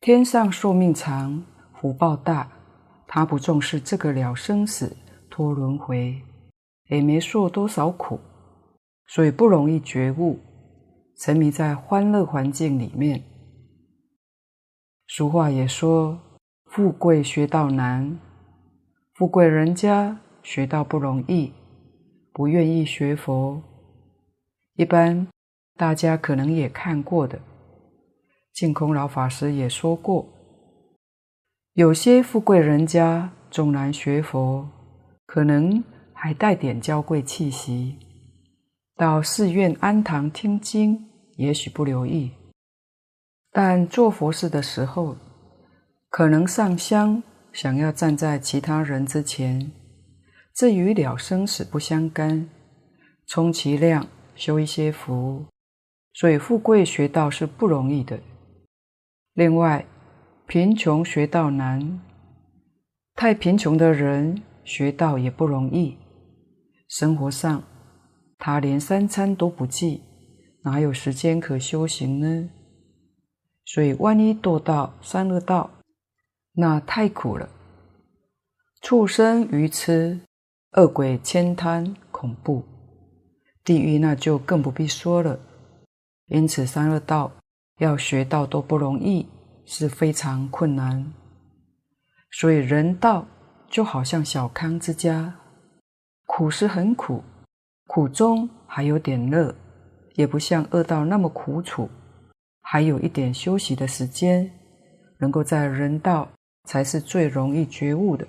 [0.00, 1.44] 天上寿命长，
[1.74, 2.50] 福报大，
[3.06, 4.96] 他不重视这个了生死
[5.28, 6.22] 脱轮回，
[6.88, 8.18] 也没受多少苦，
[9.06, 10.38] 所以不容易觉悟，
[11.18, 13.22] 沉迷在欢乐环境里面。
[15.06, 16.18] 俗话也说
[16.72, 18.18] ：“富贵学道难，
[19.14, 21.52] 富贵人家。”学道不容易，
[22.32, 23.60] 不愿意学佛。
[24.76, 25.26] 一般
[25.76, 27.38] 大家可能也看过的，
[28.52, 30.26] 净空老法师也说过，
[31.74, 34.66] 有些富贵人家纵然学佛，
[35.26, 37.98] 可能还带点娇贵气息，
[38.96, 42.32] 到寺院安堂听经，也许不留意，
[43.52, 45.14] 但做佛事的时候，
[46.08, 47.22] 可能上香，
[47.52, 49.70] 想要站在其他人之前。
[50.54, 52.48] 这与了生死不相干，
[53.26, 55.44] 充其量修一些福，
[56.16, 58.18] 所以富贵学道是不容易的。
[59.34, 59.84] 另外，
[60.46, 62.00] 贫穷学道难，
[63.14, 65.98] 太贫穷的人学道也不容易。
[66.88, 67.62] 生活上，
[68.38, 70.02] 他连三餐都不济，
[70.62, 72.48] 哪有时间可修行呢？
[73.66, 75.70] 所以，万一堕到三恶道，
[76.54, 77.48] 那太苦了。
[78.80, 80.20] 畜生愚痴。
[80.72, 82.62] 恶鬼千贪恐怖，
[83.64, 85.40] 地狱那就更不必说了。
[86.26, 87.30] 因此，三恶道
[87.78, 89.28] 要学道都不容易，
[89.64, 91.12] 是非常困难。
[92.32, 93.26] 所以，人道
[93.68, 95.34] 就好像小康之家，
[96.26, 97.22] 苦是很苦，
[97.86, 99.54] 苦中还有点乐，
[100.14, 101.88] 也不像恶道那么苦楚，
[102.62, 104.50] 还有一点休息的时间。
[105.18, 106.28] 能够在人道，
[106.64, 108.28] 才是最容易觉悟的。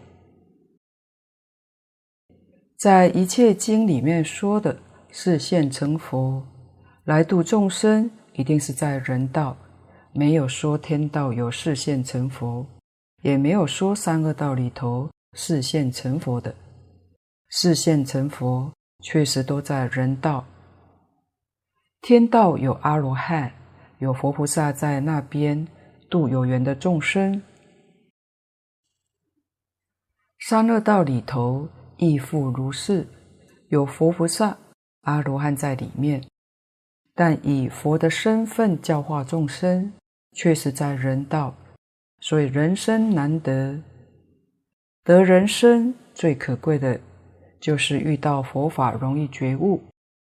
[2.78, 4.80] 在一切经里面说的
[5.12, 6.42] 是现成佛
[7.08, 9.56] 来度众生，一定是在人道，
[10.12, 12.68] 没有说天道有示现成佛，
[13.22, 16.54] 也没有说三恶道里头示现成佛的。
[17.48, 18.70] 示现成佛
[19.02, 20.46] 确实都在人道，
[22.02, 23.54] 天道有阿罗汉，
[24.00, 25.66] 有佛菩萨在那边
[26.10, 27.42] 度有缘的众生，
[30.42, 31.70] 三恶道里头。
[32.00, 33.08] 亦复如是，
[33.70, 34.56] 有佛菩萨、
[35.02, 36.27] 阿罗汉在里面，
[37.20, 39.92] 但以佛的身份教化众生，
[40.34, 41.56] 却是在人道，
[42.20, 43.82] 所以人生难得。
[45.04, 47.00] 得人生最可贵的，
[47.60, 49.82] 就是遇到佛法容易觉悟，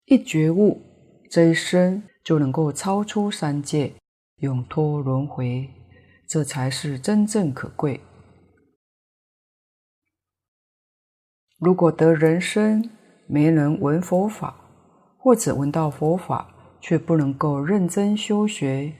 [0.05, 0.81] 一觉悟，
[1.29, 3.91] 这一生就能够超出三界，
[4.37, 5.69] 永脱轮回，
[6.25, 7.99] 这才是真正可贵。
[11.59, 12.89] 如果得人生，
[13.27, 14.55] 没能闻佛法，
[15.17, 18.93] 或者闻到佛法却不能够认真修学，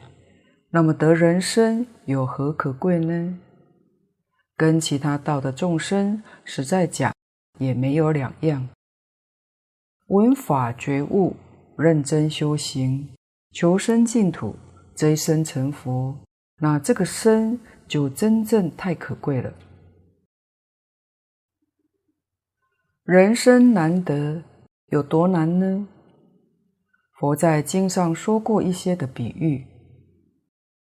[0.70, 3.40] 那么得人生有何可贵呢？
[4.56, 7.14] 跟其他道的众生，实在讲
[7.60, 8.68] 也没有两样。
[10.08, 11.36] 闻法觉悟，
[11.78, 13.10] 认真修行，
[13.52, 14.56] 求生净土，
[14.96, 16.18] 这一生成佛，
[16.60, 19.54] 那这个生就真正太可贵了。
[23.04, 24.44] 人生难得，
[24.88, 25.88] 有多难呢？
[27.20, 29.66] 佛在经上说过一些的比喻。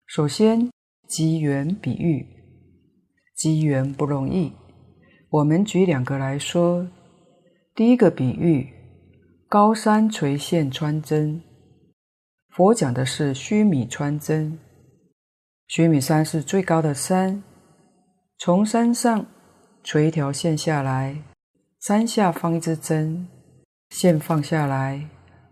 [0.05, 0.69] 首先，
[1.07, 2.23] 机缘比喻，
[3.35, 4.53] 机缘不容易。
[5.29, 6.87] 我们举两个来说。
[7.73, 8.71] 第一个比喻，
[9.47, 11.41] 高山垂线穿针。
[12.49, 14.59] 佛讲的是须弥穿针。
[15.67, 17.41] 须弥山是最高的山，
[18.37, 19.25] 从山上
[19.83, 21.23] 垂一条线下来，
[21.79, 23.27] 山下放一支针，
[23.91, 25.07] 线放下来，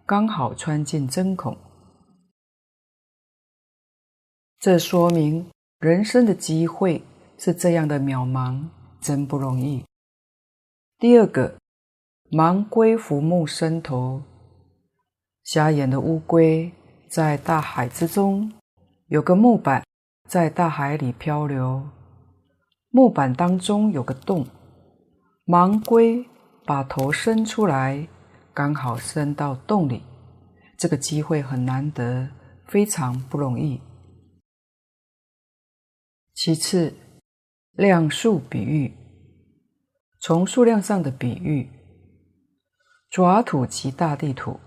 [0.07, 1.57] 刚好穿进针孔。
[4.57, 7.03] 这说明人生的机会
[7.37, 8.69] 是这样的渺茫，
[9.01, 9.83] 真不容易。
[10.97, 11.57] 第二个，
[12.31, 14.21] 盲龟浮木伸头，
[15.43, 16.71] 瞎眼的乌龟
[17.09, 18.53] 在大海之中，
[19.07, 19.83] 有个木板
[20.29, 21.83] 在大海里漂流，
[22.91, 24.47] 木板当中有个洞，
[25.45, 26.25] 盲龟
[26.65, 28.07] 把头伸出来，
[28.57, 30.01] 刚好伸到洞里，
[30.79, 32.27] 这个机会很难得，
[32.65, 33.79] 非常不容易。
[36.33, 36.91] 其次，
[37.73, 38.91] 量数比喻，
[40.19, 41.69] 从数量上的比喻，
[43.11, 44.59] 爪土及大地土。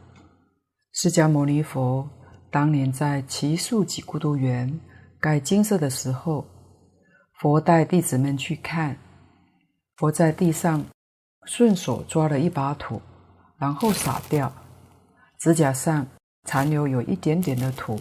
[0.92, 2.08] 释迦牟尼佛
[2.48, 4.80] 当年在奇树给孤独园
[5.18, 6.46] 盖金色的时候，
[7.40, 8.96] 佛带弟子们去看，
[9.96, 10.84] 佛在地上
[11.44, 13.02] 顺手抓了一把土，
[13.60, 14.52] 然后撒掉，
[15.38, 16.04] 指甲上
[16.44, 18.00] 残留有一点点的土，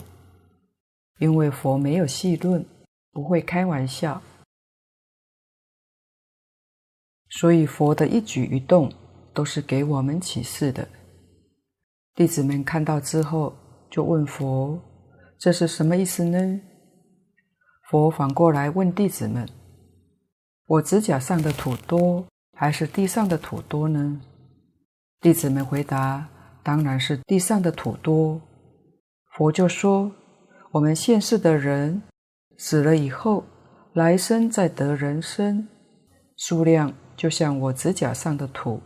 [1.20, 2.66] 因为佛没有戏论。
[3.12, 4.22] 不会开玩笑，
[7.32, 8.94] 所以佛的一举一动
[9.34, 10.88] 都是给我们启示的。
[12.14, 13.54] 弟子们看到之后，
[13.90, 14.80] 就问佛
[15.40, 16.62] ：“这是什么意思呢？”
[17.90, 19.50] 佛反过来问弟子们
[20.68, 24.22] ：“我指甲上的土多，还是地上的土多呢？”
[25.22, 26.30] 弟子们回答
[26.64, 28.42] ：“当然是地上的土多。”
[29.36, 30.12] 佛就说
[30.72, 32.02] ：“我们现世的人。”
[32.58, 33.46] 死了以后，
[33.94, 35.68] 来生再得人身，
[36.36, 38.82] 数量就像我指甲上的土。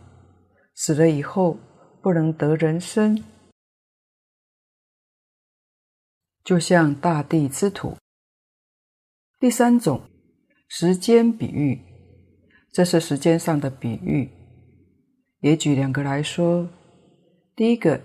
[0.74, 1.56] 死了以后
[2.00, 3.24] 不能得人身，
[6.44, 7.96] 就像大地之土。
[9.40, 10.02] 第三种，
[10.68, 11.80] 时间比喻，
[12.72, 14.30] 这是时间上的比喻。
[15.44, 16.66] 也举两个来说。
[17.54, 18.00] 第一个，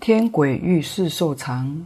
[0.00, 1.84] 天鬼欲世寿长，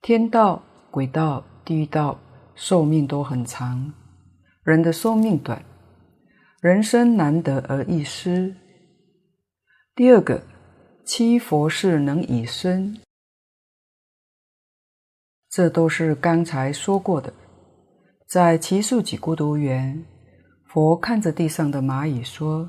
[0.00, 1.44] 天道、鬼道。
[1.64, 2.20] 地狱道
[2.54, 3.90] 寿命都很长，
[4.64, 5.64] 人的寿命短，
[6.60, 8.54] 人生难得而易失。
[9.94, 10.42] 第二个，
[11.06, 13.00] 七佛是能以身，
[15.48, 17.32] 这都是刚才说过的。
[18.28, 20.04] 在奇树几孤独园，
[20.66, 22.68] 佛看着地上的蚂蚁说：“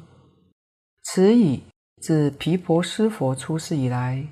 [1.05, 1.63] 此蚁
[2.01, 4.27] 自毗婆尸佛出世以来，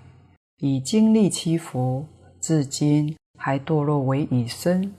[0.58, 2.06] 已经历七佛，
[2.40, 4.96] 至今。”还堕落为蚁身，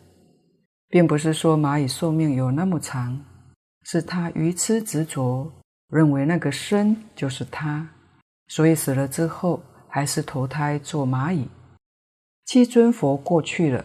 [0.89, 3.25] 并不是说蚂蚁寿命有那么长，
[3.85, 5.51] 是他愚痴执着，
[5.89, 7.89] 认为那个身就是他，
[8.49, 11.49] 所以死了之后还是投胎做蚂蚁。
[12.45, 13.83] 七尊佛过去了，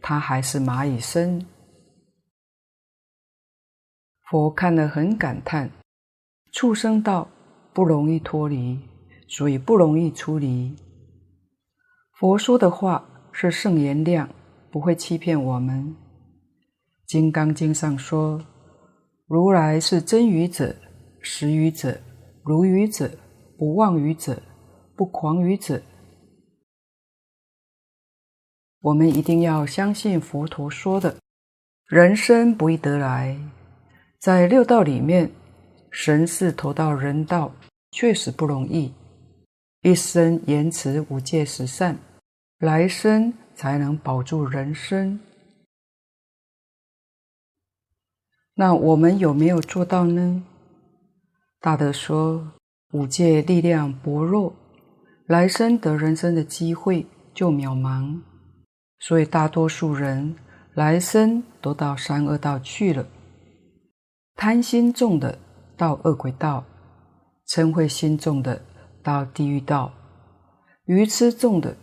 [0.00, 1.44] 他还是蚂蚁身。
[4.30, 5.70] 佛看了很感叹，
[6.52, 7.28] 畜生道
[7.72, 8.80] 不容易脱离，
[9.26, 10.74] 所以不容易出离。
[12.12, 13.04] 佛说的话。
[13.40, 14.28] 是圣言量，
[14.68, 15.84] 不会欺骗我们。
[17.06, 18.44] 《金刚经》上说
[19.28, 20.74] ：“如来是真语者、
[21.20, 22.00] 实语者、
[22.42, 23.08] 如语者、
[23.56, 24.42] 不妄语者、
[24.96, 25.80] 不狂语者。”
[28.82, 31.14] 我们一定要相信佛陀说的
[31.86, 33.38] ：“人生不易得来，
[34.18, 35.30] 在六道里面，
[36.00, 37.52] 神是投到人道
[37.90, 38.94] 确实不容易。
[39.82, 41.98] 一生严持五戒十善。”
[42.58, 45.20] 来生才能保住人身，
[48.54, 50.42] 那我们有没有做到呢？
[51.60, 52.52] 大德说，
[52.92, 54.52] 五戒力量薄弱，
[55.26, 58.20] 来生得人身的机会就渺茫，
[58.98, 60.34] 所以大多数人
[60.74, 63.06] 来生都到三恶道去了。
[64.34, 65.38] 贪心重的
[65.78, 66.62] 到恶鬼道，
[67.48, 68.60] 嗔恚心重的
[69.02, 69.90] 到地狱道，
[70.84, 71.74] 愚痴重的。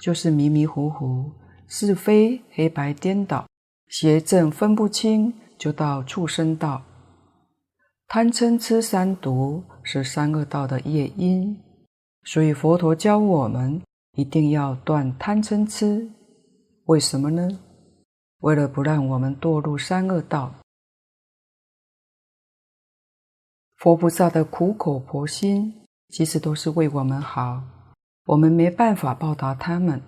[0.00, 1.32] 就是迷迷糊糊，
[1.66, 3.46] 是非黑白颠倒，
[3.88, 6.82] 邪正分不清，就到畜生道。
[8.06, 11.56] 贪嗔痴三毒是三恶道的业因，
[12.24, 13.80] 所以佛陀教我们
[14.14, 16.10] 一定要断贪嗔痴。
[16.84, 17.48] 为什么呢？
[18.40, 20.52] 为了不让我们堕入三恶道。
[23.84, 25.74] 佛菩萨的苦口婆心，
[26.08, 27.62] 其实都是为我们好。
[28.24, 30.00] 我们没办法报答他们，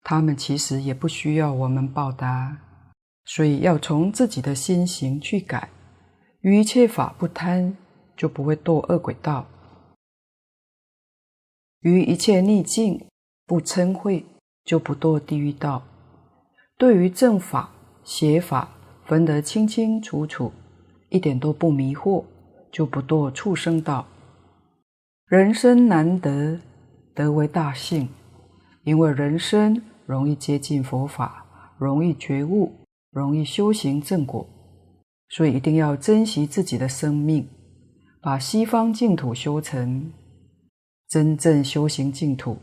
[0.00, 2.56] 他们其实也不需要我们报答，
[3.26, 5.68] 所以要从自己的心行去改，
[6.40, 7.76] 于一切法不贪，
[8.16, 9.44] 就不会堕恶鬼道；
[11.80, 13.06] 于一切逆境
[13.44, 14.24] 不嗔恚，
[14.64, 15.82] 就不堕地狱道。
[16.78, 17.68] 对于正法、
[18.02, 18.70] 邪法
[19.04, 20.50] 分得清清楚楚，
[21.10, 22.24] 一点都不迷惑，
[22.74, 24.04] 就不堕畜生道。
[25.28, 26.60] 人生难得。
[27.16, 28.08] 得为大幸，
[28.82, 31.46] 因为人生容易接近佛法，
[31.78, 32.72] 容易觉悟，
[33.12, 34.44] 容易修行正果，
[35.28, 37.48] 所以一定要珍惜自己的生命，
[38.20, 40.12] 把西方净土修成
[41.08, 42.58] 真正修行净土。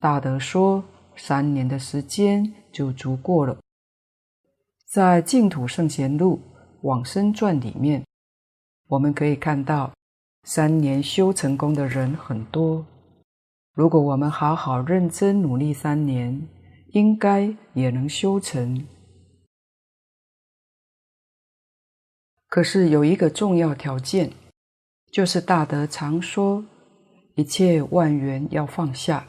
[0.00, 0.82] 大德说，
[1.14, 3.56] 三年的时间就足够了。
[4.90, 6.40] 在《净土圣贤录
[6.82, 8.02] 往生传》里面，
[8.94, 9.92] 我们可以看到，
[10.44, 12.86] 三年修成功的人很多。
[13.74, 16.46] 如果我们好好认真努力三年，
[16.92, 18.86] 应该也能修成。
[22.46, 24.30] 可是有一个重要条件，
[25.10, 26.64] 就是大德常说，
[27.34, 29.26] 一切万缘要放下。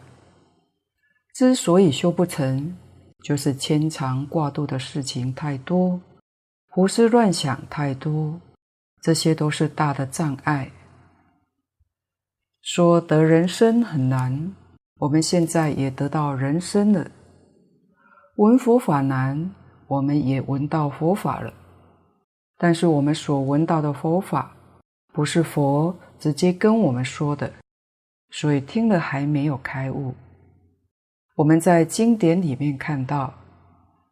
[1.34, 2.78] 之所以修不成，
[3.24, 6.00] 就是牵肠挂肚的事情太多，
[6.70, 8.40] 胡思乱想太多，
[9.06, 10.72] 这些都是大的障碍。
[12.64, 14.56] 说得人生很难，
[14.98, 17.06] 我们现在也得到人生了；
[18.38, 19.54] 闻佛法难，
[19.86, 21.54] 我们也闻到佛法了。
[22.58, 24.56] 但是我们所闻到的佛法，
[25.14, 27.54] 不是佛直接跟我们说的，
[28.32, 30.16] 所以听了还没有开悟。
[31.36, 33.32] 我们在经典里面看到，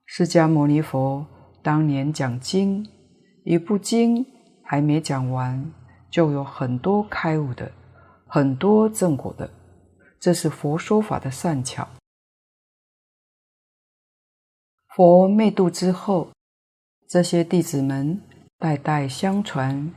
[0.06, 1.26] 释迦牟尼佛
[1.64, 2.88] 当年讲经，
[3.44, 4.24] 一部经
[4.74, 5.72] 还没讲完，
[6.10, 7.72] 就有很多开悟的。
[8.26, 9.48] 很多正果的，
[10.20, 11.88] 这是佛说法的善巧。
[14.96, 16.32] 佛灭度之后，
[17.08, 18.20] 这些弟子们
[18.58, 19.94] 代代相传，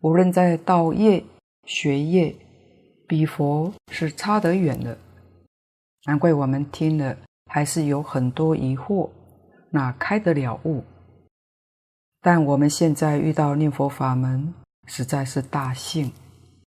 [0.00, 1.24] 无论在道业、
[1.62, 2.34] 学业，
[3.06, 4.98] 比佛是差得远了。
[6.06, 9.08] 难怪我们听了还是有很多疑惑，
[9.70, 10.82] 哪开得了悟？
[12.24, 14.54] 但我们现在遇到念佛法门，
[14.86, 16.12] 实在是大幸。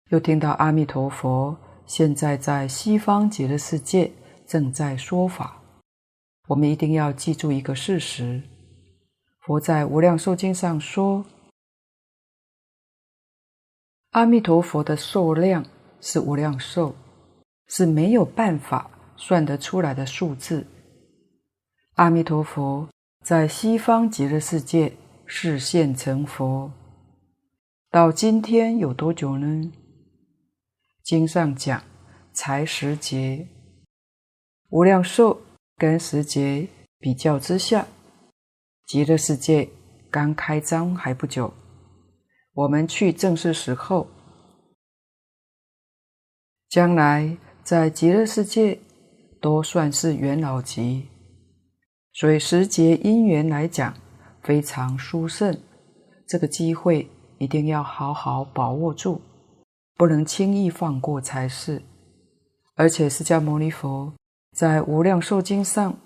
[0.09, 4.11] 又听到阿弥陀佛现在在西方极乐世界
[4.47, 5.61] 正在说法，
[6.47, 8.41] 我们一定要记住一个事实：
[9.41, 11.23] 佛在《无量寿经》上说，
[14.11, 15.63] 阿弥陀佛的寿量
[16.01, 16.95] 是无量寿，
[17.67, 20.65] 是没有办法算得出来的数字。
[21.95, 22.89] 阿弥陀佛
[23.23, 24.91] 在西方极乐世界
[25.25, 26.71] 示现成佛，
[27.89, 29.71] 到今天有多久呢？
[31.03, 31.81] 经上讲，
[32.31, 33.47] 才十劫，
[34.69, 35.41] 无量寿
[35.77, 36.67] 跟十劫
[36.99, 37.87] 比较之下，
[38.85, 39.67] 极乐世界
[40.11, 41.51] 刚开张还不久，
[42.53, 44.07] 我们去正是时候。
[46.69, 48.79] 将来在极乐世界
[49.41, 51.07] 都算是元老级，
[52.13, 53.95] 所以十劫因缘来讲
[54.45, 55.59] 非常殊胜，
[56.27, 59.19] 这个机会一定要好好把握住。
[59.95, 61.81] 不能轻易放过才是。
[62.75, 64.13] 而且释迦牟尼佛
[64.51, 65.97] 在《无量寿经》上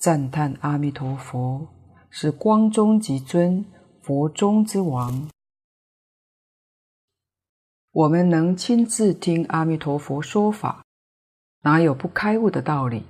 [0.00, 1.68] 赞叹阿弥陀佛
[2.08, 3.64] 是光中极尊，
[4.00, 5.28] 佛中之王。
[7.90, 10.82] 我们能亲自听阿弥陀佛说法，
[11.62, 13.04] 哪有不开悟的道理？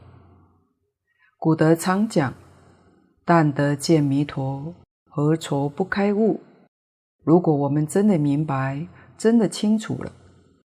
[1.36, 2.34] 古德常讲
[3.24, 4.74] ：“但得见弥陀，
[5.08, 6.40] 何愁不开悟？”
[7.24, 10.10] 如果我们真的明白，真的清楚了。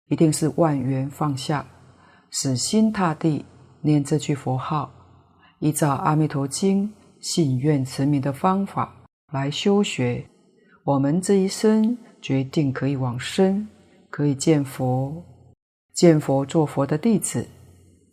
[0.09, 1.65] 一定是万缘放下，
[2.33, 3.45] 死心塌地
[3.81, 4.91] 念这句佛号，
[5.61, 6.89] 依照《阿弥陀经》
[7.21, 8.93] 信愿持名的方法
[9.33, 10.27] 来修学，
[10.83, 13.69] 我们这一生决定可以往生，
[14.11, 15.23] 可以见佛，
[15.95, 17.47] 见佛做佛的弟子，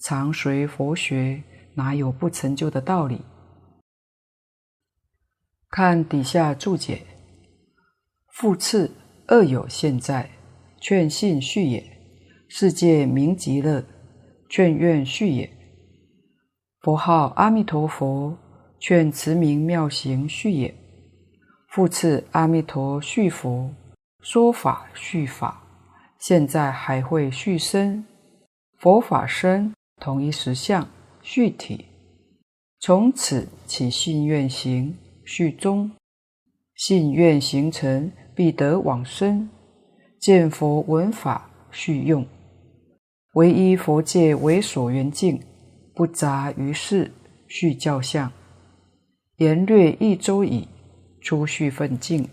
[0.01, 1.41] 常随佛学，
[1.73, 3.19] 哪有不成就的道理？
[5.70, 7.01] 看底下注解，
[8.30, 8.91] 复次，
[9.28, 10.30] 恶有现在。
[10.80, 11.84] 劝信续也，
[12.47, 13.82] 世界名极乐；
[14.47, 15.49] 劝愿续也，
[16.82, 18.38] 佛号阿弥陀佛；
[18.80, 20.74] 劝慈名妙行续也。
[21.68, 23.72] 复次，阿弥陀续佛，
[24.22, 25.63] 说法续法，
[26.20, 28.05] 现在还会续生，
[28.78, 30.88] 佛法生同一实相
[31.24, 31.86] 续体，
[32.80, 34.95] 从此起信愿行。
[35.28, 35.91] 续终，
[36.73, 39.49] 信愿行成，必得往生。
[40.21, 42.25] 见佛闻法续用，
[43.34, 45.43] 唯依佛界为所缘境，
[45.93, 47.11] 不杂于事，
[47.45, 48.32] 续教相。
[49.36, 50.65] 言略一周矣，
[51.19, 52.30] 出续奋进。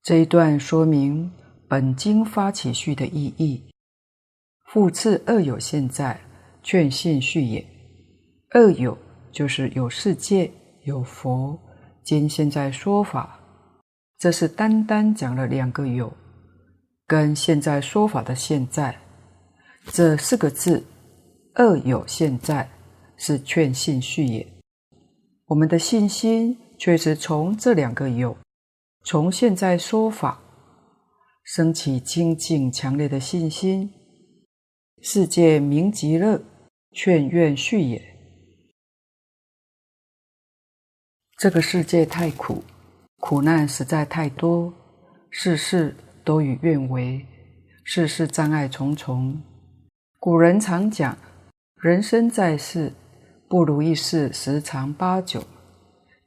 [0.00, 1.32] 这一段说明
[1.68, 3.68] 本经发起序的意义。
[4.64, 6.20] 复次二有现在，
[6.62, 7.66] 劝信续也。
[8.52, 8.96] 二有
[9.32, 10.50] 就是有世界，
[10.84, 11.58] 有佛，
[12.02, 13.38] 今现在说法。
[14.18, 16.12] 这是单单讲了两个有，
[17.06, 18.94] 跟现在说法的现在，
[19.86, 20.84] 这四个字，
[21.54, 22.68] 二有现在
[23.16, 24.46] 是劝信续也。
[25.46, 28.36] 我们的信心却是从这两个有。
[29.04, 30.38] 从现在说法，
[31.44, 33.90] 升起清净强烈的信心，
[35.00, 36.42] 世界名极乐，
[36.92, 38.09] 劝愿续也。
[41.40, 42.62] 这个世界太苦，
[43.18, 44.70] 苦难实在太多，
[45.30, 47.26] 事事都与愿违，
[47.82, 49.40] 事事障碍重重。
[50.18, 51.16] 古人常讲
[51.80, 52.92] ：“人生在世，
[53.48, 55.42] 不如意事十常八九。”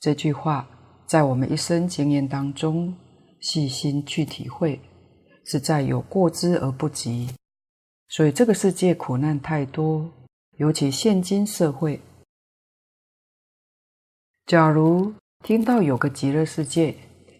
[0.01, 0.67] 这句话。
[1.05, 2.95] 在我们一生经验当中，
[3.39, 4.79] 细心去体会，
[5.45, 7.29] 实在有过之而不及。
[8.07, 10.09] 所以这个世界苦难太多，
[10.57, 12.01] 尤其现今社会。
[14.45, 16.95] 假如听到有个极乐世界，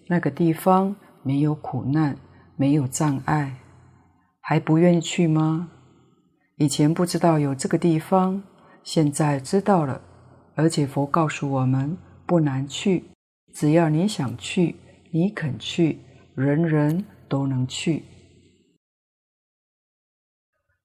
[0.08, 2.18] 那个地方没有苦难，
[2.56, 3.58] 没有障碍，
[4.40, 5.70] 还不愿意去吗？
[6.58, 8.42] 以前不知道有这个地方，
[8.84, 10.02] 现在知道了，
[10.56, 13.04] 而且佛告诉我们不难去。
[13.54, 14.78] 只要你想去，
[15.12, 16.00] 你肯去，
[16.36, 18.04] 人人都能去。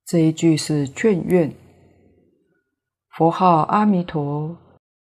[0.04, 1.54] 这一句是劝愿，
[3.10, 4.58] 佛号阿弥陀，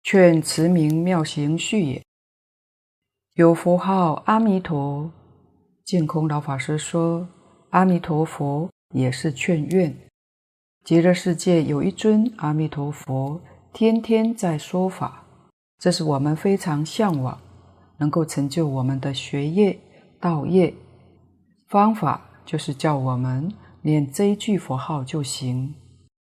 [0.03, 2.03] 劝慈名妙行续也。
[3.35, 5.11] 有佛号阿弥陀，
[5.85, 7.29] 净空老法师说，
[7.71, 9.97] 阿弥陀佛也是劝愿。
[10.85, 13.41] 极乐世界有一尊阿弥陀佛，
[13.73, 15.25] 天天在说法，
[15.79, 17.39] 这是我们非常向往。
[17.99, 19.79] 能够成就我们的学业
[20.19, 20.75] 道业
[21.69, 25.73] 方法，就是叫我们念这一句佛号就行。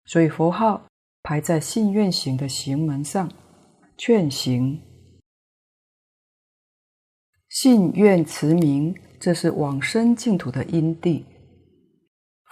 [0.03, 0.81] 所以佛号
[1.23, 3.31] 排在信愿行的行门上，
[4.03, 4.81] 劝行。
[7.49, 11.23] 信愿慈名，这是往生净土的因地。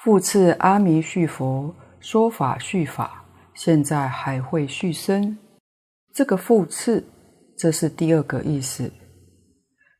[0.03, 3.25] 复次阿弥续佛，说法续法，
[3.55, 5.35] 现在还会续生。
[6.13, 7.03] 这个复次，
[7.57, 8.91] 这是第二个意思。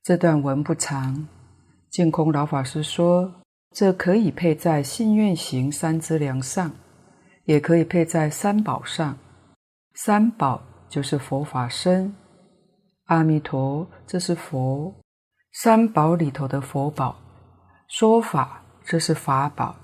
[0.04, 1.28] 这段文不长，
[1.89, 3.41] 净空老法师说，
[3.72, 6.72] 这可以配在信愿行三资粮上，
[7.45, 9.18] 也可以配在三宝上。
[9.95, 12.14] 三宝就是佛法身，
[13.06, 14.94] 阿弥陀这是佛，
[15.54, 17.16] 三宝里头的佛宝，
[17.88, 19.76] 说法这是法宝，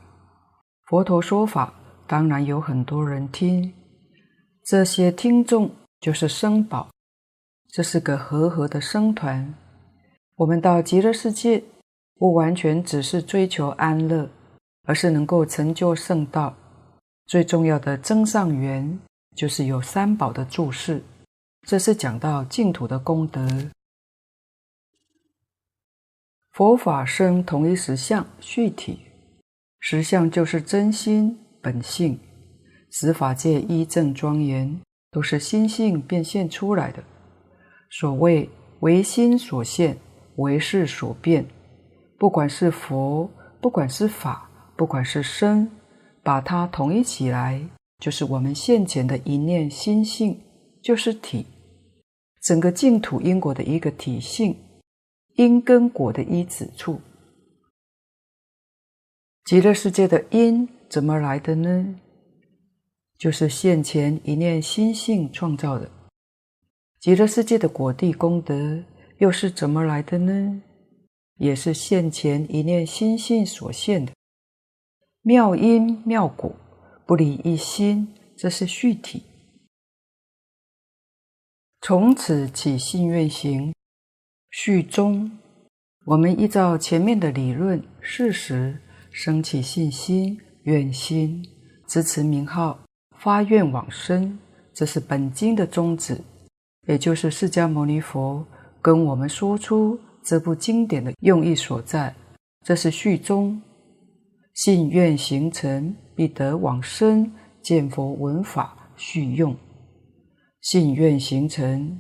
[0.88, 1.74] 佛陀说法
[2.08, 3.74] 当然有很多人听，
[4.64, 6.90] 这些听众就是僧宝，
[7.70, 9.54] 这是个和合的僧团。
[10.36, 11.64] 我们到极乐世界，
[12.18, 14.30] 不完全只是追求安乐，
[14.86, 16.54] 而是能够成就圣道。
[17.26, 19.00] 最重要的增上缘，
[19.36, 21.04] 就是有三宝的注释。
[21.68, 23.70] 这是讲到净土的功德。
[26.52, 29.00] 佛法生同一实相，续体。
[29.80, 32.20] 实相就是真心本性，
[32.90, 34.82] 十法界一正庄严，
[35.12, 37.04] 都是心性变现出来的。
[37.92, 39.98] 所谓唯心所现。
[40.38, 41.48] 唯识所变，
[42.20, 43.32] 不管是佛，
[43.62, 45.72] 不管是法，不管是身，
[46.22, 47.66] 把它统一起来，
[48.00, 50.40] 就是我们现前的一念心性，
[50.82, 51.46] 就是体，
[52.42, 54.56] 整个净土因果的一个体性，
[55.36, 57.00] 因跟果的一指处。
[59.46, 62.00] 极乐世界的因怎么来的呢？
[63.18, 65.90] 就是现前一念心性创造的。
[67.00, 68.84] 极乐世界的果地功德。
[69.20, 70.62] 又是怎么来的呢？
[71.38, 74.12] 也是现前一念心性所现的
[75.22, 76.54] 妙因妙果，
[77.06, 79.24] 不离一心，这是续体。
[81.82, 83.74] 从此起信愿行，
[84.50, 85.32] 续中。
[86.06, 88.82] 我们依照前面的理论事实，
[89.12, 91.44] 升起信心、愿心，
[91.88, 92.80] 支持名号，
[93.20, 94.40] 发愿往生，
[94.74, 96.20] 这是本经的宗旨，
[96.88, 98.46] 也就是释迦牟尼佛。
[98.82, 102.16] 跟我们说出这部经典的用意所在，
[102.64, 103.62] 这是续中，
[104.54, 109.56] 信愿行成，必得往生，见佛闻法，续用。
[110.62, 112.00] 信愿形成，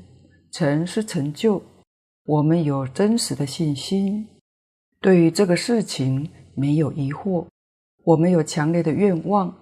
[0.51, 1.61] 成是成就，
[2.23, 4.27] 我们有真实的信心，
[4.99, 7.45] 对于这个事情没有疑惑，
[8.03, 9.53] 我们有强烈的愿望，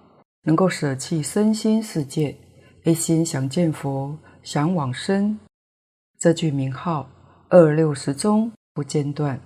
[0.44, 2.36] 能够舍弃身心世界，
[2.84, 5.38] 一心想见佛，想往生。
[6.18, 7.06] 这句名号
[7.50, 9.38] 二六十中不间断，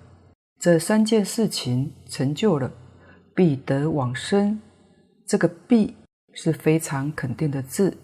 [0.60, 2.70] 这三件事情成就了，
[3.34, 4.60] 必得往生。
[5.28, 5.94] 这个“必”
[6.32, 7.96] 是非常肯定的字，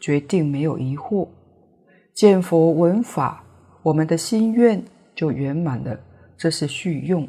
[0.00, 1.28] 决定没有疑惑。
[2.14, 3.44] 见佛闻法，
[3.82, 4.82] 我们的心愿
[5.14, 5.98] 就圆满了。
[6.36, 7.28] 这是续用。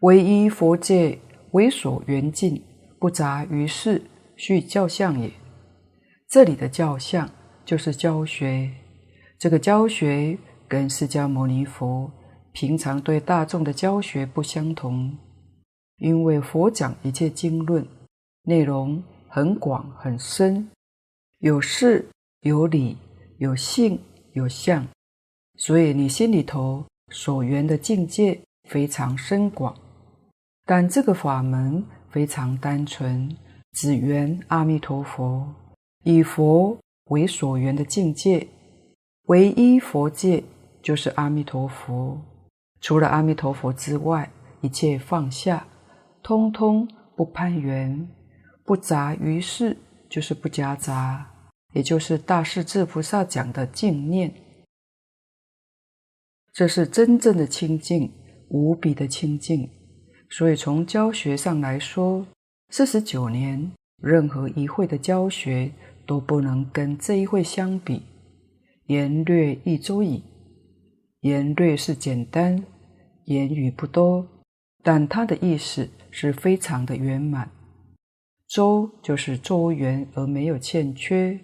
[0.00, 1.18] 唯一佛界，
[1.52, 2.62] 为所缘境，
[3.00, 4.02] 不杂于事，
[4.36, 5.32] 续教相也。
[6.28, 7.30] 这里的教相
[7.64, 8.70] 就是教学。
[9.38, 10.36] 这个教学
[10.68, 12.10] 跟释迦牟尼佛
[12.52, 15.16] 平常对大众的教学不相同，
[16.04, 17.82] 因为佛讲一切经论
[18.42, 20.68] 内容很广很深，
[21.38, 22.06] 有事
[22.42, 22.98] 有理
[23.38, 23.98] 有性
[24.34, 24.86] 有相，
[25.56, 28.38] 所以你心里头所缘的境界
[28.68, 29.74] 非常深广。
[30.66, 33.34] 但这个法门非常单纯，
[33.72, 35.54] 只缘阿弥陀佛，
[36.02, 36.76] 以佛
[37.06, 38.46] 为所缘的境界，
[39.28, 40.44] 唯一佛界
[40.82, 42.20] 就是阿弥陀佛。
[42.82, 44.30] 除了阿弥陀佛之外，
[44.60, 45.66] 一切放下，
[46.24, 48.08] 通通不攀缘，
[48.64, 49.76] 不杂于事，
[50.08, 51.30] 就是不夹杂，
[51.74, 54.32] 也就是大势至菩萨讲的净念。
[56.54, 58.10] 这是真正的清净，
[58.48, 59.68] 无比的清净。
[60.30, 62.26] 所以，从教学上来说，
[62.70, 65.70] 四十九年任何一会的教学
[66.06, 68.02] 都不能跟这一会相比。
[68.86, 70.24] 言略一周矣，
[71.20, 72.64] 言略是简单，
[73.26, 74.26] 言语不多，
[74.84, 77.50] 但它的意思是非常的圆满。
[78.46, 81.40] 周就是周圆而没有欠缺。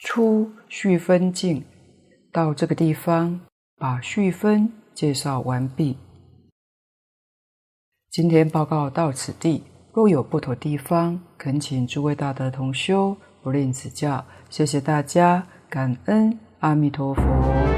[0.00, 1.64] 初序分尽，
[2.30, 3.40] 到这个地方
[3.76, 5.96] 把序分介绍完毕。
[8.10, 9.62] 今天报告到此地，
[9.92, 14.26] 若有不妥地方，恳请诸位大德同修不吝指教。
[14.50, 17.77] 谢谢大家，感恩阿弥陀佛。